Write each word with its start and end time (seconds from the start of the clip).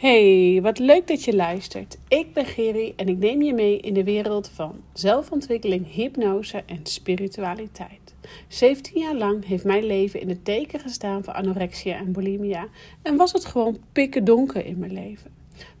Hey, 0.00 0.58
wat 0.62 0.78
leuk 0.78 1.06
dat 1.06 1.24
je 1.24 1.36
luistert. 1.36 1.98
Ik 2.08 2.32
ben 2.32 2.44
Geri 2.44 2.92
en 2.96 3.08
ik 3.08 3.18
neem 3.18 3.42
je 3.42 3.54
mee 3.54 3.80
in 3.80 3.94
de 3.94 4.04
wereld 4.04 4.48
van 4.48 4.82
zelfontwikkeling, 4.92 5.92
hypnose 5.92 6.62
en 6.66 6.80
spiritualiteit. 6.82 8.14
17 8.48 9.00
jaar 9.00 9.14
lang 9.14 9.46
heeft 9.46 9.64
mijn 9.64 9.84
leven 9.84 10.20
in 10.20 10.28
het 10.28 10.44
teken 10.44 10.80
gestaan 10.80 11.24
van 11.24 11.34
anorexia 11.34 11.96
en 11.96 12.12
bulimia 12.12 12.68
en 13.02 13.16
was 13.16 13.32
het 13.32 13.44
gewoon 13.44 13.78
pikken 13.92 14.24
donker 14.24 14.64
in 14.64 14.78
mijn 14.78 14.92
leven. 14.92 15.30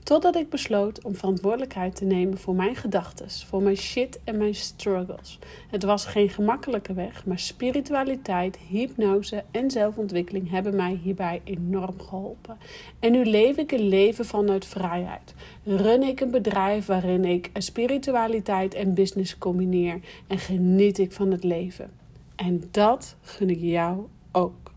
Totdat 0.08 0.36
ik 0.36 0.48
besloot 0.48 1.04
om 1.04 1.14
verantwoordelijkheid 1.14 1.96
te 1.96 2.04
nemen 2.04 2.38
voor 2.38 2.54
mijn 2.54 2.76
gedachten, 2.76 3.30
voor 3.30 3.62
mijn 3.62 3.76
shit 3.76 4.20
en 4.24 4.36
mijn 4.36 4.54
struggles. 4.54 5.38
Het 5.70 5.82
was 5.82 6.04
geen 6.04 6.28
gemakkelijke 6.28 6.92
weg, 6.92 7.26
maar 7.26 7.38
spiritualiteit, 7.38 8.58
hypnose 8.68 9.44
en 9.50 9.70
zelfontwikkeling 9.70 10.50
hebben 10.50 10.76
mij 10.76 11.00
hierbij 11.02 11.40
enorm 11.44 12.00
geholpen. 12.00 12.58
En 12.98 13.12
nu 13.12 13.24
leef 13.24 13.56
ik 13.56 13.72
een 13.72 13.88
leven 13.88 14.24
vanuit 14.24 14.64
vrijheid. 14.64 15.34
Run 15.64 16.02
ik 16.02 16.20
een 16.20 16.30
bedrijf 16.30 16.86
waarin 16.86 17.24
ik 17.24 17.50
spiritualiteit 17.54 18.74
en 18.74 18.94
business 18.94 19.38
combineer 19.38 20.00
en 20.26 20.38
geniet 20.38 20.98
ik 20.98 21.12
van 21.12 21.30
het 21.30 21.44
leven. 21.44 21.90
En 22.36 22.62
dat 22.70 23.16
gun 23.22 23.50
ik 23.50 23.60
jou 23.60 24.06
ook. 24.32 24.72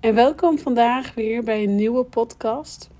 En 0.00 0.14
welkom 0.14 0.58
vandaag 0.58 1.14
weer 1.14 1.44
bij 1.44 1.62
een 1.62 1.74
nieuwe 1.74 2.04
podcast 2.04 2.90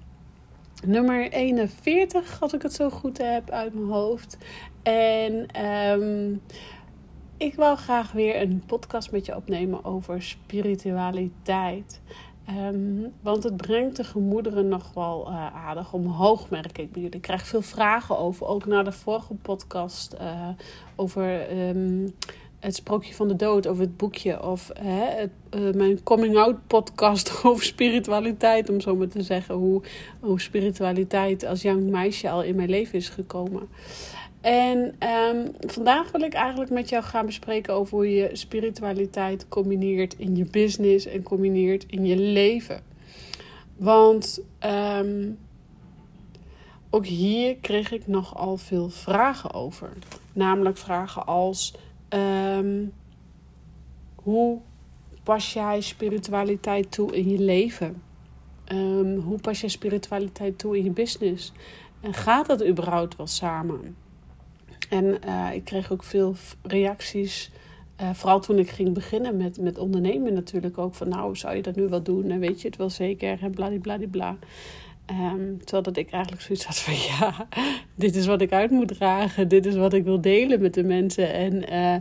nummer 0.87 1.31
41, 1.31 2.41
als 2.41 2.53
ik 2.53 2.63
het 2.63 2.73
zo 2.73 2.91
goed 2.91 3.19
heb 3.19 3.51
uit 3.51 3.75
mijn 3.75 3.91
hoofd. 3.91 4.39
En 4.83 5.65
um, 5.67 6.43
ik 7.37 7.55
wil 7.55 7.77
graag 7.77 8.13
weer 8.13 8.41
een 8.41 8.63
podcast 8.67 9.11
met 9.11 9.27
je 9.27 9.37
opnemen 9.37 9.85
over 9.85 10.23
spiritualiteit. 10.23 12.01
Um, 12.49 13.13
want 13.21 13.43
het 13.43 13.57
brengt 13.57 13.97
de 13.97 14.05
gemoederen 14.05 14.69
nog 14.69 14.93
wel 14.95 15.29
uh, 15.29 15.67
aardig 15.67 15.93
omhoog, 15.93 16.51
merk 16.51 16.79
ik 16.79 16.95
jullie. 16.95 17.11
Ik 17.11 17.21
krijg 17.21 17.47
veel 17.47 17.63
vragen 17.63 18.19
over, 18.19 18.47
ook 18.47 18.67
na 18.67 18.83
de 18.83 18.93
vorige 18.93 19.35
podcast, 19.35 20.15
uh, 20.21 20.49
over 20.97 21.59
um, 21.69 22.15
het 22.63 22.75
sprookje 22.75 23.15
van 23.15 23.29
de 23.29 23.37
dood, 23.37 23.67
over 23.67 23.83
het 23.83 23.97
boekje. 23.97 24.43
Of 24.43 24.71
hè, 24.79 25.05
het, 25.05 25.31
uh, 25.51 25.75
mijn 25.75 26.03
coming 26.03 26.37
out 26.37 26.67
podcast 26.67 27.33
over 27.45 27.65
spiritualiteit, 27.65 28.69
om 28.69 28.81
zo 28.81 28.97
maar 28.97 29.09
te 29.09 29.23
zeggen. 29.23 29.55
Hoe, 29.55 29.83
hoe 30.21 30.41
spiritualiteit 30.41 31.45
als 31.45 31.63
jong 31.63 31.91
meisje 31.91 32.31
al 32.31 32.43
in 32.43 32.57
mijn 32.57 32.71
leven 32.71 32.99
is 32.99 33.09
gekomen. 33.09 33.69
En 34.41 34.95
um, 35.09 35.51
vandaag 35.61 36.11
wil 36.11 36.21
ik 36.21 36.33
eigenlijk 36.33 36.71
met 36.71 36.89
jou 36.89 37.03
gaan 37.03 37.27
bespreken 37.27 37.75
over 37.75 37.97
hoe 37.97 38.15
je 38.15 38.31
spiritualiteit 38.33 39.49
combineert 39.49 40.15
in 40.19 40.37
je 40.37 40.45
business 40.45 41.07
en 41.07 41.23
combineert 41.23 41.85
in 41.87 42.07
je 42.07 42.17
leven. 42.17 42.83
Want 43.77 44.41
um, 45.01 45.39
ook 46.91 47.07
hier 47.07 47.57
kreeg 47.57 47.93
ik 47.93 48.07
nogal 48.07 48.57
veel 48.57 48.89
vragen 48.89 49.53
over. 49.53 49.93
Namelijk 50.33 50.77
vragen 50.77 51.27
als 51.27 51.75
Um, 52.15 52.93
hoe 54.15 54.59
pas 55.23 55.53
jij 55.53 55.81
spiritualiteit 55.81 56.91
toe 56.93 57.17
in 57.17 57.29
je 57.29 57.39
leven? 57.39 58.03
Um, 58.73 59.19
hoe 59.19 59.39
pas 59.39 59.61
jij 59.61 59.69
spiritualiteit 59.69 60.59
toe 60.59 60.79
in 60.79 60.85
je 60.85 60.91
business? 60.91 61.53
En 62.01 62.15
gaat 62.15 62.47
dat 62.47 62.67
überhaupt 62.67 63.17
wel 63.17 63.27
samen? 63.27 63.97
En 64.89 65.19
uh, 65.27 65.49
ik 65.55 65.65
kreeg 65.65 65.93
ook 65.93 66.03
veel 66.03 66.35
reacties. 66.63 67.51
Uh, 68.01 68.11
vooral 68.11 68.41
toen 68.41 68.59
ik 68.59 68.71
ging 68.71 68.95
beginnen 68.95 69.37
met, 69.37 69.61
met 69.61 69.79
ondernemen 69.79 70.33
natuurlijk 70.33 70.79
ook. 70.79 70.95
Van 70.95 71.09
nou, 71.09 71.37
zou 71.37 71.57
je 71.57 71.63
dat 71.63 71.77
nu 71.77 71.89
wel 71.89 72.03
doen? 72.03 72.31
En 72.31 72.39
weet 72.39 72.61
je 72.61 72.69
het 72.69 72.77
wel 72.77 72.91
zeker? 72.91 73.43
En 73.43 73.51
bladibladibla. 73.51 74.37
Um, 75.21 75.59
ik 75.93 76.11
eigenlijk 76.11 76.43
zoiets 76.43 76.65
had 76.65 76.79
van 76.79 76.95
ja, 77.19 77.47
dit 77.95 78.17
is 78.17 78.27
wat 78.27 78.41
ik 78.41 78.53
uit 78.53 78.71
moet 78.71 78.89
dragen. 78.89 79.49
Dit 79.49 79.67
is 79.67 79.75
wat 79.75 79.93
ik 79.93 80.05
wil 80.05 80.21
delen 80.21 80.61
met 80.61 80.75
de 80.75 80.83
mensen. 80.83 81.33
En 81.33 81.73
uh, 81.73 81.97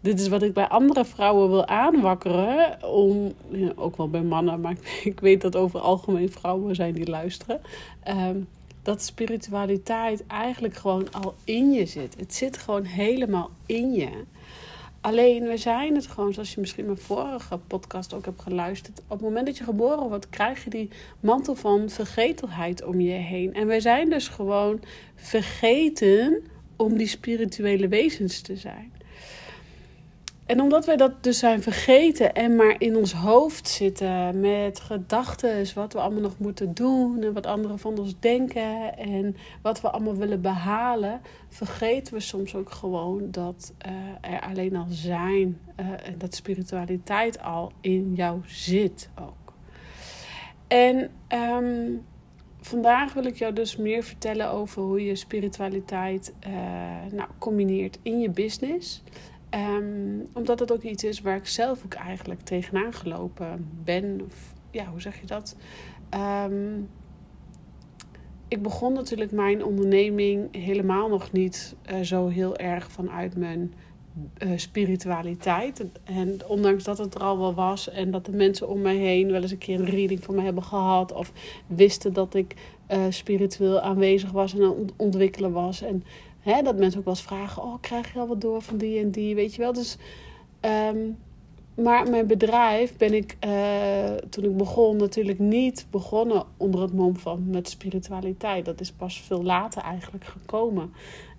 dit 0.00 0.20
is 0.20 0.28
wat 0.28 0.42
ik 0.42 0.52
bij 0.52 0.68
andere 0.68 1.04
vrouwen 1.04 1.50
wil 1.50 1.66
aanwakkeren. 1.66 2.84
Om, 2.84 3.32
ook 3.76 3.96
wel 3.96 4.08
bij 4.08 4.22
mannen, 4.22 4.60
maar 4.60 4.76
ik 5.04 5.20
weet 5.20 5.40
dat 5.40 5.56
over 5.56 5.80
algemeen 5.80 6.32
vrouwen 6.32 6.74
zijn 6.74 6.94
die 6.94 7.10
luisteren. 7.10 7.60
Um, 8.08 8.46
dat 8.82 9.02
spiritualiteit 9.02 10.26
eigenlijk 10.26 10.74
gewoon 10.74 11.12
al 11.12 11.34
in 11.44 11.72
je 11.72 11.86
zit. 11.86 12.16
Het 12.18 12.34
zit 12.34 12.58
gewoon 12.58 12.84
helemaal 12.84 13.50
in 13.66 13.92
je. 13.92 14.10
Alleen 15.04 15.42
we 15.42 15.56
zijn 15.56 15.94
het 15.94 16.06
gewoon, 16.06 16.32
zoals 16.32 16.54
je 16.54 16.60
misschien 16.60 16.84
mijn 16.84 16.98
vorige 16.98 17.58
podcast 17.58 18.14
ook 18.14 18.24
hebt 18.24 18.42
geluisterd. 18.42 18.98
Op 18.98 19.10
het 19.10 19.20
moment 19.20 19.46
dat 19.46 19.56
je 19.56 19.64
geboren 19.64 20.08
wordt, 20.08 20.30
krijg 20.30 20.64
je 20.64 20.70
die 20.70 20.88
mantel 21.20 21.54
van 21.54 21.90
vergetelheid 21.90 22.84
om 22.84 23.00
je 23.00 23.12
heen. 23.12 23.54
En 23.54 23.66
wij 23.66 23.80
zijn 23.80 24.10
dus 24.10 24.28
gewoon 24.28 24.80
vergeten 25.14 26.42
om 26.76 26.96
die 26.96 27.06
spirituele 27.06 27.88
wezens 27.88 28.40
te 28.40 28.56
zijn. 28.56 28.92
En 30.46 30.60
omdat 30.60 30.86
wij 30.86 30.96
dat 30.96 31.22
dus 31.22 31.38
zijn 31.38 31.62
vergeten 31.62 32.34
en 32.34 32.56
maar 32.56 32.74
in 32.78 32.96
ons 32.96 33.12
hoofd 33.12 33.68
zitten 33.68 34.40
met 34.40 34.80
gedachten, 34.80 35.74
wat 35.74 35.92
we 35.92 36.00
allemaal 36.00 36.20
nog 36.20 36.38
moeten 36.38 36.74
doen 36.74 37.22
en 37.22 37.32
wat 37.32 37.46
anderen 37.46 37.78
van 37.78 37.98
ons 37.98 38.14
denken 38.18 38.98
en 38.98 39.36
wat 39.62 39.80
we 39.80 39.90
allemaal 39.90 40.16
willen 40.16 40.40
behalen, 40.40 41.20
vergeten 41.48 42.14
we 42.14 42.20
soms 42.20 42.54
ook 42.54 42.70
gewoon 42.70 43.30
dat 43.30 43.72
uh, 43.86 44.32
er 44.34 44.40
alleen 44.40 44.76
al 44.76 44.86
zijn 44.88 45.60
uh, 45.80 45.86
en 45.86 46.18
dat 46.18 46.34
spiritualiteit 46.34 47.42
al 47.42 47.72
in 47.80 48.14
jou 48.14 48.40
zit 48.46 49.10
ook. 49.20 49.52
En 50.66 51.10
um, 51.28 52.04
vandaag 52.60 53.12
wil 53.12 53.24
ik 53.24 53.36
jou 53.36 53.52
dus 53.52 53.76
meer 53.76 54.02
vertellen 54.02 54.50
over 54.50 54.82
hoe 54.82 55.04
je 55.04 55.16
spiritualiteit 55.16 56.34
uh, 56.46 56.52
nou, 57.12 57.28
combineert 57.38 57.98
in 58.02 58.20
je 58.20 58.30
business. 58.30 59.02
Um, 59.54 60.26
omdat 60.32 60.58
het 60.58 60.72
ook 60.72 60.82
iets 60.82 61.04
is 61.04 61.20
waar 61.20 61.36
ik 61.36 61.46
zelf 61.46 61.84
ook 61.84 61.94
eigenlijk 61.94 62.40
tegenaan 62.40 62.92
gelopen 62.92 63.68
ben. 63.84 64.20
Of, 64.26 64.54
ja, 64.70 64.86
hoe 64.86 65.00
zeg 65.00 65.20
je 65.20 65.26
dat? 65.26 65.56
Um, 66.46 66.88
ik 68.48 68.62
begon 68.62 68.92
natuurlijk 68.92 69.32
mijn 69.32 69.64
onderneming 69.64 70.56
helemaal 70.56 71.08
nog 71.08 71.32
niet 71.32 71.76
uh, 71.92 72.00
zo 72.00 72.28
heel 72.28 72.56
erg 72.56 72.90
vanuit 72.90 73.36
mijn 73.36 73.74
uh, 74.38 74.50
spiritualiteit. 74.56 75.84
En 76.04 76.40
ondanks 76.46 76.84
dat 76.84 76.98
het 76.98 77.14
er 77.14 77.20
al 77.20 77.38
wel 77.38 77.54
was 77.54 77.90
en 77.90 78.10
dat 78.10 78.26
de 78.26 78.32
mensen 78.32 78.68
om 78.68 78.80
mij 78.80 78.96
heen 78.96 79.30
wel 79.30 79.42
eens 79.42 79.50
een 79.50 79.58
keer 79.58 79.80
een 79.80 79.86
reading 79.86 80.24
van 80.24 80.34
me 80.34 80.42
hebben 80.42 80.62
gehad. 80.62 81.12
Of 81.12 81.32
wisten 81.66 82.12
dat 82.12 82.34
ik 82.34 82.54
uh, 82.90 82.98
spiritueel 83.08 83.80
aanwezig 83.80 84.30
was 84.30 84.54
en 84.54 84.62
aan 84.62 84.78
het 84.78 84.92
ontwikkelen 84.96 85.52
was. 85.52 85.82
En 85.82 86.04
Hè, 86.44 86.62
dat 86.62 86.76
mensen 86.76 86.98
ook 86.98 87.04
wel 87.04 87.14
eens 87.14 87.22
vragen: 87.22 87.62
Oh, 87.62 87.74
krijg 87.80 88.12
je 88.12 88.18
al 88.18 88.26
wat 88.26 88.40
door 88.40 88.62
van 88.62 88.76
die 88.76 88.98
en 88.98 89.10
die? 89.10 89.34
Weet 89.34 89.54
je 89.54 89.62
wel. 89.62 89.72
Dus, 89.72 89.96
um, 90.60 91.18
maar 91.74 92.10
mijn 92.10 92.26
bedrijf 92.26 92.96
ben 92.96 93.14
ik 93.14 93.36
uh, 93.46 94.14
toen 94.30 94.44
ik 94.44 94.56
begon 94.56 94.96
natuurlijk 94.96 95.38
niet 95.38 95.86
begonnen 95.90 96.44
onder 96.56 96.80
het 96.80 96.92
mom 96.92 97.16
van 97.16 97.44
met 97.50 97.68
spiritualiteit. 97.68 98.64
Dat 98.64 98.80
is 98.80 98.92
pas 98.92 99.20
veel 99.20 99.42
later 99.42 99.82
eigenlijk 99.82 100.24
gekomen. 100.24 100.92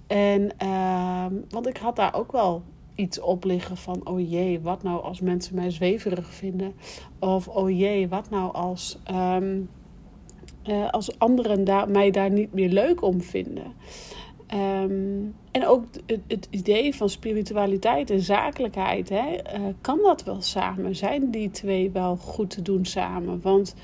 En 0.08 0.52
uh, 0.64 1.26
want 1.50 1.68
ik 1.68 1.78
had 1.78 1.96
daar 1.96 2.14
ook 2.14 2.32
wel 2.32 2.64
iets 2.96 3.20
op 3.20 3.44
liggen 3.44 3.78
van: 3.78 4.08
oh 4.08 4.30
jee, 4.30 4.60
wat 4.62 4.84
nou 4.84 5.04
als 5.04 5.22
mensen 5.22 5.56
mij 5.56 5.72
zweverig 5.72 6.34
vinden? 6.34 6.74
Of 7.20 7.48
oh 7.48 7.70
jee, 7.70 8.08
wat 8.08 8.30
nou 8.30 8.54
als, 8.54 9.00
um, 9.12 9.70
uh, 10.66 10.90
als 10.90 11.20
anderen 11.20 11.92
mij 11.92 12.12
daar 12.12 12.32
niet 12.32 12.54
meer 12.54 12.70
leuk 12.70 13.02
om 13.02 13.22
vinden? 13.22 13.74
Um, 14.56 15.36
en 15.52 15.68
ook 15.68 15.86
het, 16.06 16.20
het, 16.28 16.48
idee 16.50 16.96
van 16.96 17.10
spiritualiteit 17.10 18.10
en 18.10 18.22
zakelijkheid, 18.22 19.10
hè, 19.10 19.34
uh, 19.34 19.66
kan 19.82 20.00
dat 20.04 20.24
wel 20.24 20.42
samen? 20.42 20.96
Zijn 20.96 21.32
die 21.32 21.52
twee 21.52 21.92
wel 21.92 22.16
goed 22.16 22.50
te 22.50 22.62
doen 22.62 22.86
samen? 22.86 23.42
Want 23.42 23.76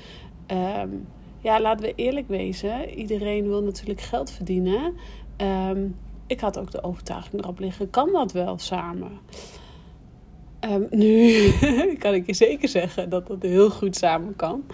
um, 0.46 1.06
ja, 1.40 1.60
laten 1.60 1.84
we 1.84 1.92
eerlijk 1.94 2.28
wezen, 2.28 2.88
iedereen 2.90 3.48
wil 3.48 3.62
natuurlijk 3.62 4.00
geld 4.00 4.30
verdienen. 4.30 4.94
Um, 5.36 5.96
ik 6.26 6.40
had 6.40 6.58
ook 6.58 6.70
de 6.70 6.82
overtuiging 6.82 7.42
erop 7.42 7.58
liggen, 7.58 7.90
kan 7.90 8.12
dat 8.12 8.32
wel 8.32 8.58
samen? 8.58 9.10
Nu 10.90 11.50
kan 11.98 12.14
ik 12.14 12.26
je 12.26 12.34
zeker 12.34 12.68
zeggen 12.68 13.08
dat 13.08 13.26
dat 13.26 13.42
heel 13.42 13.70
goed 13.70 13.96
samen 13.96 14.36
kan. 14.36 14.64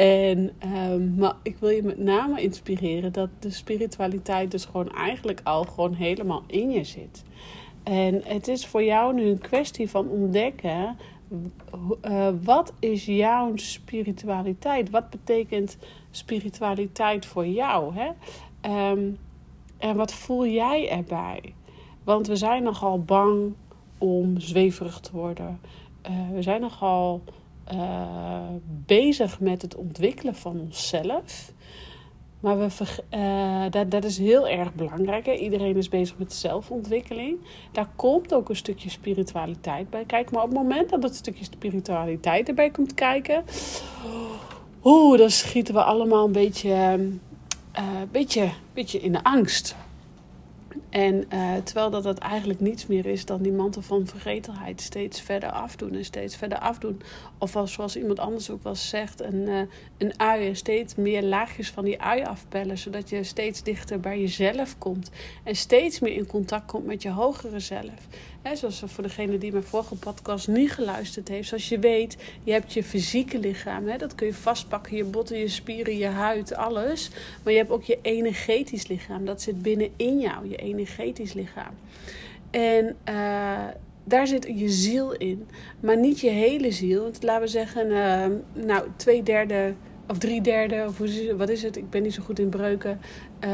En, 0.00 0.50
um, 0.90 1.14
maar 1.14 1.34
ik 1.42 1.56
wil 1.56 1.68
je 1.68 1.82
met 1.82 1.98
name 1.98 2.42
inspireren 2.42 3.12
dat 3.12 3.28
de 3.38 3.50
spiritualiteit 3.50 4.50
dus 4.50 4.64
gewoon 4.64 4.90
eigenlijk 4.90 5.40
al 5.44 5.64
gewoon 5.64 5.94
helemaal 5.94 6.42
in 6.46 6.70
je 6.70 6.84
zit. 6.84 7.24
En 7.82 8.20
het 8.24 8.48
is 8.48 8.66
voor 8.66 8.82
jou 8.82 9.14
nu 9.14 9.24
een 9.24 9.38
kwestie 9.38 9.90
van 9.90 10.08
ontdekken. 10.08 10.96
Uh, 12.02 12.28
wat 12.42 12.72
is 12.78 13.04
jouw 13.04 13.56
spiritualiteit? 13.56 14.90
Wat 14.90 15.10
betekent 15.10 15.76
spiritualiteit 16.10 17.26
voor 17.26 17.46
jou? 17.46 17.94
Hè? 17.94 18.08
Um, 18.90 19.18
en 19.78 19.96
wat 19.96 20.12
voel 20.12 20.46
jij 20.46 20.90
erbij? 20.90 21.54
Want 22.04 22.26
we 22.26 22.36
zijn 22.36 22.62
nogal 22.62 23.02
bang 23.02 23.52
om 23.98 24.40
zweverig 24.40 25.00
te 25.00 25.12
worden. 25.12 25.60
Uh, 26.10 26.30
we 26.32 26.42
zijn 26.42 26.60
nogal 26.60 27.22
uh, 27.72 28.40
bezig 28.86 29.40
met 29.40 29.62
het 29.62 29.76
ontwikkelen 29.76 30.34
van 30.34 30.60
onszelf. 30.60 31.52
Maar 32.40 32.58
we 32.58 32.68
uh, 33.14 33.64
dat, 33.70 33.90
dat 33.90 34.04
is 34.04 34.18
heel 34.18 34.48
erg 34.48 34.74
belangrijk. 34.74 35.26
Hè? 35.26 35.32
Iedereen 35.32 35.76
is 35.76 35.88
bezig 35.88 36.18
met 36.18 36.32
zelfontwikkeling. 36.32 37.36
Daar 37.72 37.88
komt 37.96 38.34
ook 38.34 38.48
een 38.48 38.56
stukje 38.56 38.90
spiritualiteit 38.90 39.90
bij 39.90 40.04
kijken. 40.04 40.34
Maar 40.34 40.42
op 40.42 40.48
het 40.48 40.58
moment 40.58 40.90
dat 40.90 41.02
het 41.02 41.14
stukje 41.14 41.44
spiritualiteit 41.44 42.48
erbij 42.48 42.70
komt 42.70 42.94
kijken... 42.94 43.44
Oeh, 44.84 45.18
dan 45.18 45.30
schieten 45.30 45.74
we 45.74 45.82
allemaal 45.82 46.26
een 46.26 46.32
beetje, 46.32 46.98
uh, 47.78 47.86
beetje, 48.10 48.50
beetje 48.74 49.00
in 49.00 49.12
de 49.12 49.24
angst. 49.24 49.76
En 50.90 51.24
uh, 51.32 51.56
terwijl 51.56 51.90
dat, 51.90 52.02
dat 52.02 52.18
eigenlijk 52.18 52.60
niets 52.60 52.86
meer 52.86 53.06
is 53.06 53.24
dan 53.24 53.42
die 53.42 53.52
mantel 53.52 53.82
van 53.82 54.06
vergetelheid 54.06 54.80
steeds 54.80 55.20
verder 55.20 55.50
afdoen 55.50 55.94
en 55.94 56.04
steeds 56.04 56.36
verder 56.36 56.58
afdoen. 56.58 57.02
Of 57.38 57.56
als, 57.56 57.72
zoals 57.72 57.96
iemand 57.96 58.18
anders 58.18 58.50
ook 58.50 58.62
wel 58.62 58.74
zegt, 58.74 59.22
een, 59.22 59.48
uh, 59.48 59.60
een 59.98 60.20
ui 60.20 60.46
en 60.46 60.56
steeds 60.56 60.94
meer 60.94 61.22
laagjes 61.22 61.70
van 61.70 61.84
die 61.84 62.00
ui 62.02 62.22
afpellen. 62.22 62.78
Zodat 62.78 63.08
je 63.08 63.24
steeds 63.24 63.62
dichter 63.62 64.00
bij 64.00 64.20
jezelf 64.20 64.78
komt. 64.78 65.10
En 65.44 65.56
steeds 65.56 66.00
meer 66.00 66.14
in 66.14 66.26
contact 66.26 66.66
komt 66.66 66.86
met 66.86 67.02
je 67.02 67.10
hogere 67.10 67.60
zelf. 67.60 68.06
Zoals 68.42 68.82
voor 68.86 69.02
degene 69.02 69.38
die 69.38 69.52
mijn 69.52 69.64
vorige 69.64 69.94
podcast 69.94 70.48
niet 70.48 70.72
geluisterd 70.72 71.28
heeft. 71.28 71.48
Zoals 71.48 71.68
je 71.68 71.78
weet, 71.78 72.16
je 72.44 72.52
hebt 72.52 72.72
je 72.72 72.84
fysieke 72.84 73.38
lichaam. 73.38 73.98
Dat 73.98 74.14
kun 74.14 74.26
je 74.26 74.34
vastpakken. 74.34 74.96
Je 74.96 75.04
botten, 75.04 75.38
je 75.38 75.48
spieren, 75.48 75.96
je 75.96 76.06
huid, 76.06 76.54
alles. 76.54 77.10
Maar 77.42 77.52
je 77.52 77.58
hebt 77.58 77.70
ook 77.70 77.82
je 77.82 77.98
energetisch 78.02 78.86
lichaam. 78.86 79.24
Dat 79.24 79.42
zit 79.42 79.62
binnenin 79.62 80.20
jou, 80.20 80.48
je 80.48 80.56
energetisch 80.56 81.32
lichaam. 81.32 81.74
En 82.50 82.96
uh, 83.08 83.58
daar 84.04 84.26
zit 84.26 84.46
je 84.54 84.68
ziel 84.68 85.12
in. 85.12 85.48
Maar 85.80 85.96
niet 85.96 86.20
je 86.20 86.30
hele 86.30 86.70
ziel. 86.70 87.02
Want 87.02 87.22
laten 87.22 87.42
we 87.42 87.48
zeggen, 87.48 87.86
uh, 87.86 88.26
nou, 88.64 88.86
twee 88.96 89.22
derde 89.22 89.74
of 90.08 90.18
drie 90.18 90.40
derde, 90.40 90.84
of 90.88 90.98
wat 91.36 91.48
is 91.48 91.62
het? 91.62 91.76
Ik 91.76 91.90
ben 91.90 92.02
niet 92.02 92.14
zo 92.14 92.22
goed 92.22 92.38
in 92.38 92.48
breuken. 92.48 93.00
Uh, 93.44 93.50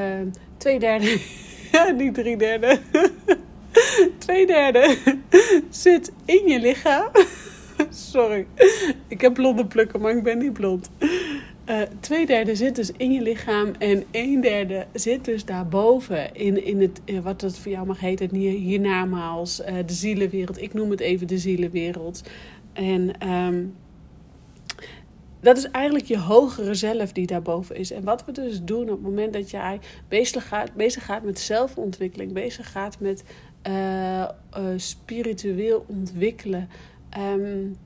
twee 0.57 0.79
derde, 0.79 1.21
niet 1.97 2.15
drie 2.15 2.37
derde. 2.37 2.79
Twee 4.19 4.47
derde 4.47 4.97
zit 5.71 6.13
in 6.25 6.49
je 6.49 6.61
lichaam. 6.61 7.11
Sorry, 8.11 8.47
ik 9.09 9.21
heb 9.21 9.35
blonde 9.35 9.67
plukken, 9.67 10.01
maar 10.01 10.17
ik 10.17 10.23
ben 10.23 10.39
niet 10.39 10.53
blond. 10.53 10.91
Uh, 11.71 11.81
twee 12.01 12.27
derde 12.27 12.57
zit 12.57 12.77
dus 12.77 12.93
in 12.97 13.13
je 13.13 13.23
lichaam 13.23 13.73
en 13.79 14.05
een 14.11 14.41
derde 14.41 14.87
zit 14.93 15.25
dus 15.25 15.45
daarboven. 15.45 16.35
In, 16.35 16.65
in 16.65 16.81
het, 16.81 17.01
uh, 17.05 17.21
wat 17.21 17.41
het 17.41 17.59
voor 17.59 17.73
jou 17.73 17.87
mag 17.87 18.01
heten, 18.01 18.35
hiernamaals, 18.35 19.61
uh, 19.61 19.67
de 19.87 19.93
zielenwereld. 19.93 20.63
Ik 20.63 20.75
noem 20.75 20.91
het 20.91 21.01
even 21.01 21.27
de 21.27 21.39
zielenwereld. 21.39 22.23
En 22.73 23.29
um, 23.29 23.75
dat 25.41 25.57
is 25.57 25.71
eigenlijk 25.71 26.05
je 26.05 26.19
hogere 26.19 26.75
zelf 26.75 27.13
die 27.13 27.27
daarboven 27.27 27.77
is. 27.77 27.91
En 27.91 28.05
wat 28.05 28.25
we 28.25 28.33
dus 28.33 28.63
doen 28.63 28.83
op 28.83 28.89
het 28.89 29.03
moment 29.03 29.33
dat 29.33 29.51
jij 29.51 29.81
bezig 30.09 30.49
gaat, 30.49 30.75
bezig 30.75 31.05
gaat 31.05 31.23
met 31.23 31.39
zelfontwikkeling, 31.39 32.33
bezig 32.33 32.73
gaat 32.73 33.01
met 33.01 33.25
uh, 33.69 34.21
uh, 34.21 34.29
spiritueel 34.77 35.85
ontwikkelen. 35.89 36.69
Um, 37.19 37.77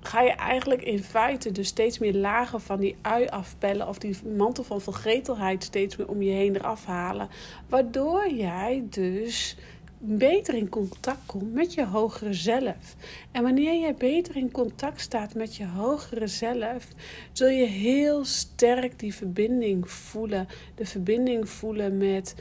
ga 0.00 0.22
je 0.22 0.32
eigenlijk 0.32 0.82
in 0.82 1.02
feite 1.02 1.52
dus 1.52 1.68
steeds 1.68 1.98
meer 1.98 2.14
lagen 2.14 2.60
van 2.60 2.80
die 2.80 2.96
ui 3.02 3.26
afpellen 3.26 3.88
of 3.88 3.98
die 3.98 4.16
mantel 4.36 4.64
van 4.64 4.80
vergetelheid 4.80 5.64
steeds 5.64 5.96
meer 5.96 6.08
om 6.08 6.22
je 6.22 6.30
heen 6.30 6.56
eraf 6.56 6.84
halen. 6.84 7.28
Waardoor 7.68 8.30
jij 8.30 8.84
dus 8.90 9.56
beter 9.98 10.54
in 10.54 10.68
contact 10.68 11.26
komt 11.26 11.52
met 11.54 11.74
je 11.74 11.86
hogere 11.86 12.34
zelf. 12.34 12.96
En 13.32 13.42
wanneer 13.42 13.80
jij 13.80 13.94
beter 13.94 14.36
in 14.36 14.50
contact 14.50 15.00
staat 15.00 15.34
met 15.34 15.56
je 15.56 15.66
hogere 15.66 16.26
zelf, 16.26 16.88
zul 17.32 17.48
je 17.48 17.66
heel 17.66 18.24
sterk 18.24 18.98
die 18.98 19.14
verbinding 19.14 19.90
voelen. 19.90 20.48
De 20.74 20.86
verbinding 20.86 21.48
voelen 21.48 21.96
met. 21.96 22.34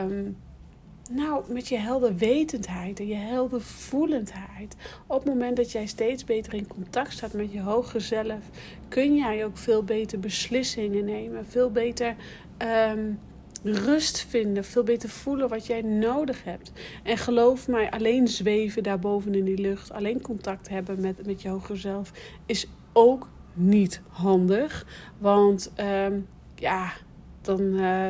Um, 0.00 0.36
nou, 1.10 1.52
met 1.52 1.68
je 1.68 1.76
helderwetendheid 1.76 3.00
en 3.00 3.06
je 3.06 3.14
heldervoelendheid. 3.14 4.76
Op 5.06 5.18
het 5.18 5.28
moment 5.28 5.56
dat 5.56 5.72
jij 5.72 5.86
steeds 5.86 6.24
beter 6.24 6.54
in 6.54 6.66
contact 6.66 7.12
staat 7.12 7.32
met 7.32 7.52
je 7.52 7.60
hogere 7.60 8.00
zelf, 8.00 8.42
kun 8.88 9.16
jij 9.16 9.44
ook 9.44 9.58
veel 9.58 9.82
beter 9.82 10.20
beslissingen 10.20 11.04
nemen. 11.04 11.46
Veel 11.46 11.70
beter 11.70 12.16
um, 12.58 13.18
rust 13.62 14.26
vinden. 14.28 14.64
Veel 14.64 14.82
beter 14.82 15.08
voelen 15.08 15.48
wat 15.48 15.66
jij 15.66 15.82
nodig 15.82 16.44
hebt. 16.44 16.72
En 17.02 17.18
geloof 17.18 17.68
mij, 17.68 17.90
alleen 17.90 18.28
zweven 18.28 18.82
daarboven 18.82 19.34
in 19.34 19.44
die 19.44 19.58
lucht, 19.58 19.92
alleen 19.92 20.20
contact 20.20 20.68
hebben 20.68 21.00
met, 21.00 21.26
met 21.26 21.42
je 21.42 21.48
hogere 21.48 21.76
zelf, 21.76 22.12
is 22.46 22.66
ook 22.92 23.28
niet 23.52 24.00
handig. 24.08 24.86
Want 25.18 25.72
um, 25.80 26.26
ja 26.54 26.92
dan, 27.44 27.60
uh, 27.60 28.08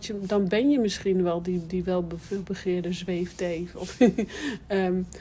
je, 0.00 0.18
dan 0.20 0.48
ben 0.48 0.70
je 0.70 0.78
misschien 0.78 1.22
wel 1.22 1.42
die, 1.42 1.66
die 1.66 1.84
welbegeerde 1.84 2.92
zweefteef. 2.92 3.74
Of, 3.74 3.98
um, 4.68 5.06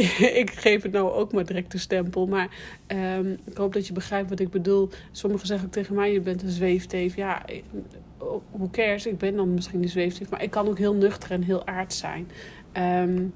ik 0.42 0.50
geef 0.50 0.82
het 0.82 0.92
nou 0.92 1.12
ook 1.12 1.32
maar 1.32 1.44
direct 1.44 1.72
de 1.72 1.78
stempel. 1.78 2.26
Maar 2.26 2.48
um, 2.86 3.38
ik 3.44 3.56
hoop 3.56 3.72
dat 3.72 3.86
je 3.86 3.92
begrijpt 3.92 4.30
wat 4.30 4.40
ik 4.40 4.50
bedoel. 4.50 4.88
Sommigen 5.12 5.46
zeggen 5.46 5.66
ook 5.66 5.72
tegen 5.72 5.94
mij, 5.94 6.12
je 6.12 6.20
bent 6.20 6.42
een 6.42 6.50
zweefteef. 6.50 7.16
Ja, 7.16 7.42
hoe 8.50 8.70
cares? 8.70 9.06
Ik 9.06 9.18
ben 9.18 9.36
dan 9.36 9.54
misschien 9.54 9.82
een 9.82 9.88
zweefteef. 9.88 10.30
Maar 10.30 10.42
ik 10.42 10.50
kan 10.50 10.68
ook 10.68 10.78
heel 10.78 10.94
nuchter 10.94 11.30
en 11.30 11.42
heel 11.42 11.66
aard 11.66 11.92
zijn. 11.94 12.28
Um, 13.06 13.32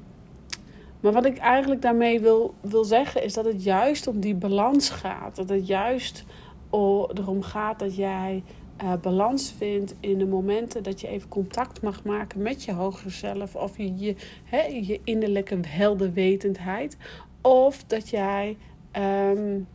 maar 1.01 1.13
wat 1.13 1.25
ik 1.25 1.37
eigenlijk 1.37 1.83
daarmee 1.83 2.21
wil, 2.21 2.55
wil 2.61 2.85
zeggen 2.85 3.23
is 3.23 3.33
dat 3.33 3.45
het 3.45 3.65
juist 3.65 4.07
om 4.07 4.21
die 4.21 4.35
balans 4.35 4.91
gaat. 4.91 5.37
Dat 5.37 5.49
het 5.49 5.67
juist 5.67 6.25
erom 6.71 7.43
gaat 7.43 7.79
dat 7.79 7.97
jij 7.97 8.43
uh, 8.83 8.93
balans 9.01 9.55
vindt 9.57 9.95
in 10.01 10.19
de 10.19 10.27
momenten 10.27 10.83
dat 10.83 11.01
je 11.01 11.09
even 11.09 11.29
contact 11.29 11.83
mag 11.83 12.05
maken 12.05 12.43
met 12.43 12.65
je 12.65 12.73
hogere 12.73 13.11
zelf 13.11 13.55
of 13.55 13.77
je, 13.77 13.97
je, 13.97 14.15
hè, 14.45 14.63
je 14.63 15.01
innerlijke 15.05 15.59
helderwetendheid. 15.67 16.97
Of 17.41 17.85
dat 17.85 18.09
jij 18.11 18.57
um, 18.97 19.67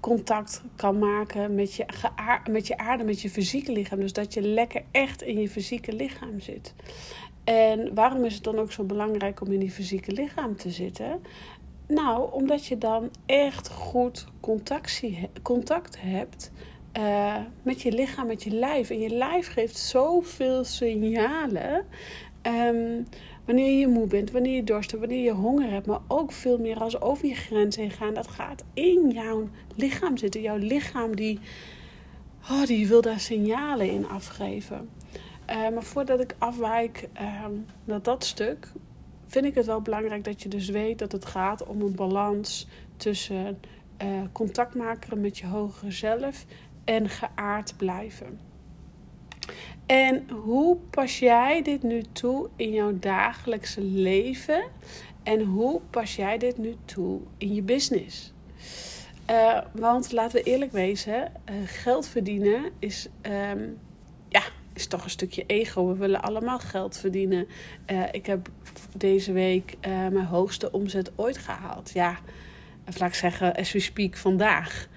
contact 0.00 0.62
kan 0.76 0.98
maken 0.98 1.54
met 1.54 1.74
je, 1.74 1.84
met 2.50 2.66
je 2.66 2.78
aarde, 2.78 3.04
met 3.04 3.20
je 3.20 3.30
fysieke 3.30 3.72
lichaam. 3.72 4.00
Dus 4.00 4.12
dat 4.12 4.34
je 4.34 4.42
lekker 4.42 4.82
echt 4.90 5.22
in 5.22 5.40
je 5.40 5.48
fysieke 5.48 5.92
lichaam 5.92 6.40
zit. 6.40 6.74
En 7.44 7.94
waarom 7.94 8.24
is 8.24 8.34
het 8.34 8.44
dan 8.44 8.58
ook 8.58 8.72
zo 8.72 8.84
belangrijk 8.84 9.40
om 9.40 9.52
in 9.52 9.60
die 9.60 9.70
fysieke 9.70 10.12
lichaam 10.12 10.56
te 10.56 10.70
zitten? 10.70 11.22
Nou, 11.86 12.32
omdat 12.32 12.66
je 12.66 12.78
dan 12.78 13.10
echt 13.26 13.70
goed 13.70 14.26
contact 15.42 16.00
hebt 16.00 16.50
uh, 16.98 17.36
met 17.62 17.82
je 17.82 17.92
lichaam, 17.92 18.26
met 18.26 18.42
je 18.42 18.50
lijf. 18.50 18.90
En 18.90 19.00
je 19.00 19.10
lijf 19.10 19.52
geeft 19.52 19.78
zoveel 19.78 20.64
signalen. 20.64 21.84
Um, 22.42 23.06
wanneer 23.44 23.78
je 23.78 23.88
moe 23.88 24.06
bent, 24.06 24.30
wanneer 24.30 24.54
je 24.54 24.64
dorst 24.64 24.90
hebt, 24.90 25.02
wanneer 25.02 25.24
je 25.24 25.32
honger 25.32 25.70
hebt, 25.70 25.86
maar 25.86 26.00
ook 26.08 26.32
veel 26.32 26.58
meer 26.58 26.78
als 26.78 27.00
over 27.00 27.26
je 27.26 27.34
grens 27.34 27.76
heen 27.76 27.90
gaan. 27.90 28.14
Dat 28.14 28.28
gaat 28.28 28.64
in 28.74 29.10
jouw 29.10 29.48
lichaam 29.76 30.16
zitten. 30.16 30.40
Jouw 30.40 30.56
lichaam 30.56 31.16
die, 31.16 31.38
oh, 32.50 32.64
die 32.64 32.88
wil 32.88 33.00
daar 33.00 33.20
signalen 33.20 33.90
in 33.90 34.08
afgeven. 34.08 34.88
Uh, 35.50 35.68
maar 35.68 35.82
voordat 35.82 36.20
ik 36.20 36.34
afwijk 36.38 37.08
uh, 37.20 37.44
naar 37.84 38.02
dat 38.02 38.24
stuk, 38.24 38.72
vind 39.26 39.44
ik 39.44 39.54
het 39.54 39.66
wel 39.66 39.80
belangrijk 39.82 40.24
dat 40.24 40.42
je 40.42 40.48
dus 40.48 40.68
weet 40.68 40.98
dat 40.98 41.12
het 41.12 41.24
gaat 41.24 41.66
om 41.66 41.80
een 41.80 41.94
balans 41.94 42.68
tussen 42.96 43.58
uh, 44.02 44.08
contact 44.32 44.74
maken 44.74 45.20
met 45.20 45.38
je 45.38 45.46
hogere 45.46 45.90
zelf 45.90 46.44
en 46.88 47.08
geaard 47.08 47.74
blijven. 47.76 48.40
En 49.86 50.30
hoe 50.30 50.76
pas 50.90 51.18
jij 51.18 51.62
dit 51.62 51.82
nu 51.82 52.02
toe 52.12 52.48
in 52.56 52.72
jouw 52.72 52.98
dagelijkse 52.98 53.82
leven? 53.82 54.64
En 55.22 55.40
hoe 55.44 55.80
pas 55.90 56.16
jij 56.16 56.38
dit 56.38 56.58
nu 56.58 56.76
toe 56.84 57.20
in 57.38 57.54
je 57.54 57.62
business? 57.62 58.32
Uh, 59.30 59.60
want 59.72 60.12
laten 60.12 60.36
we 60.36 60.50
eerlijk 60.50 60.72
wezen, 60.72 61.32
uh, 61.50 61.54
geld 61.64 62.06
verdienen 62.06 62.70
is, 62.78 63.08
um, 63.22 63.78
ja, 64.28 64.42
is 64.72 64.86
toch 64.86 65.04
een 65.04 65.10
stukje 65.10 65.44
ego. 65.46 65.86
We 65.86 65.96
willen 65.96 66.22
allemaal 66.22 66.58
geld 66.58 66.96
verdienen. 66.96 67.46
Uh, 67.90 68.02
ik 68.10 68.26
heb 68.26 68.48
deze 68.96 69.32
week 69.32 69.76
mijn 69.80 70.24
hoogste 70.24 70.72
omzet 70.72 71.12
ooit 71.16 71.38
gehaald. 71.38 71.90
Ja, 71.90 72.18
laat 72.98 73.08
ik 73.08 73.14
zeggen, 73.14 73.54
as 73.54 73.72
we 73.72 73.80
speak 73.80 74.16
vandaag. 74.16 74.88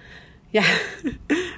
Ja, 0.52 0.62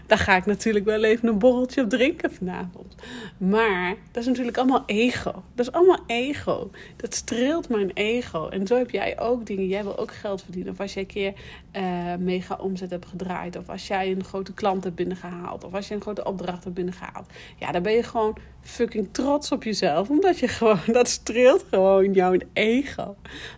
daar 0.06 0.18
ga 0.18 0.36
ik 0.36 0.46
natuurlijk 0.46 0.84
wel 0.84 1.04
even 1.04 1.28
een 1.28 1.38
borreltje 1.38 1.82
op 1.82 1.88
drinken 1.88 2.32
vanavond. 2.32 2.94
Maar 3.38 3.94
dat 4.12 4.22
is 4.22 4.28
natuurlijk 4.28 4.56
allemaal 4.56 4.82
ego. 4.86 5.32
Dat 5.54 5.66
is 5.66 5.72
allemaal 5.72 5.98
ego. 6.06 6.70
Dat 6.96 7.14
streelt 7.14 7.68
mijn 7.68 7.90
ego. 7.94 8.48
En 8.48 8.66
zo 8.66 8.76
heb 8.76 8.90
jij 8.90 9.20
ook 9.20 9.46
dingen. 9.46 9.66
Jij 9.66 9.82
wil 9.82 9.98
ook 9.98 10.14
geld 10.14 10.42
verdienen. 10.42 10.72
Of 10.72 10.80
als 10.80 10.94
jij 10.94 11.02
een 11.02 11.08
keer 11.08 11.32
uh, 11.72 12.14
mega 12.18 12.56
omzet 12.56 12.90
hebt 12.90 13.06
gedraaid. 13.06 13.56
Of 13.56 13.68
als 13.68 13.86
jij 13.86 14.10
een 14.10 14.24
grote 14.24 14.52
klant 14.52 14.84
hebt 14.84 14.96
binnengehaald. 14.96 15.64
Of 15.64 15.74
als 15.74 15.88
je 15.88 15.94
een 15.94 16.00
grote 16.00 16.24
opdracht 16.24 16.64
hebt 16.64 16.76
binnengehaald. 16.76 17.26
Ja, 17.58 17.72
dan 17.72 17.82
ben 17.82 17.92
je 17.92 18.02
gewoon 18.02 18.36
fucking 18.60 19.08
trots 19.12 19.52
op 19.52 19.62
jezelf. 19.62 20.10
Omdat 20.10 20.38
je 20.38 20.48
gewoon, 20.58 20.80
dat 20.86 21.08
streelt 21.08 21.64
gewoon 21.70 22.12
jouw 22.12 22.36
ego. 22.52 23.16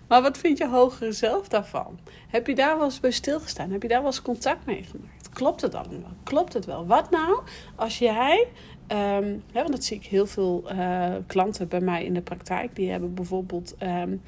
Maar 0.09 0.23
wat 0.23 0.39
vind 0.39 0.59
je 0.59 0.69
hogere 0.69 1.13
zelf 1.13 1.49
daarvan? 1.49 1.99
Heb 2.29 2.47
je 2.47 2.55
daar 2.55 2.77
wel 2.77 2.85
eens 2.85 3.01
bij 3.01 3.11
stilgestaan? 3.11 3.71
Heb 3.71 3.83
je 3.83 3.89
daar 3.89 3.99
wel 4.03 4.11
eens 4.11 4.23
contact 4.23 4.67
mee 4.67 4.83
gemaakt? 4.91 5.26
Klopt 5.37 5.61
het 5.61 5.75
allemaal? 5.75 6.13
Klopt 6.23 6.53
het 6.53 6.65
wel. 6.65 6.87
Wat 6.87 7.11
nou 7.11 7.41
als 7.75 7.99
jij, 7.99 8.49
um, 8.89 9.43
hè, 9.53 9.61
want 9.61 9.71
dat 9.71 9.85
zie 9.85 9.97
ik 9.97 10.07
heel 10.07 10.27
veel 10.27 10.65
uh, 10.73 11.15
klanten 11.27 11.69
bij 11.69 11.81
mij 11.81 12.05
in 12.05 12.15
de 12.15 12.21
praktijk, 12.21 12.77
die 12.77 12.91
hebben 12.91 13.15
bijvoorbeeld 13.15 13.75
um, 13.83 14.23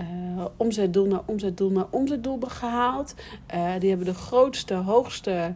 uh, 0.00 0.44
omzetdoel 0.56 1.06
naar 1.06 1.22
omzetdoel 1.26 1.70
naar 1.70 1.86
omzetdoel 1.90 2.38
gehaald. 2.40 3.14
Uh, 3.54 3.72
die 3.78 3.88
hebben 3.88 4.06
de 4.06 4.14
grootste, 4.14 4.74
hoogste 4.74 5.54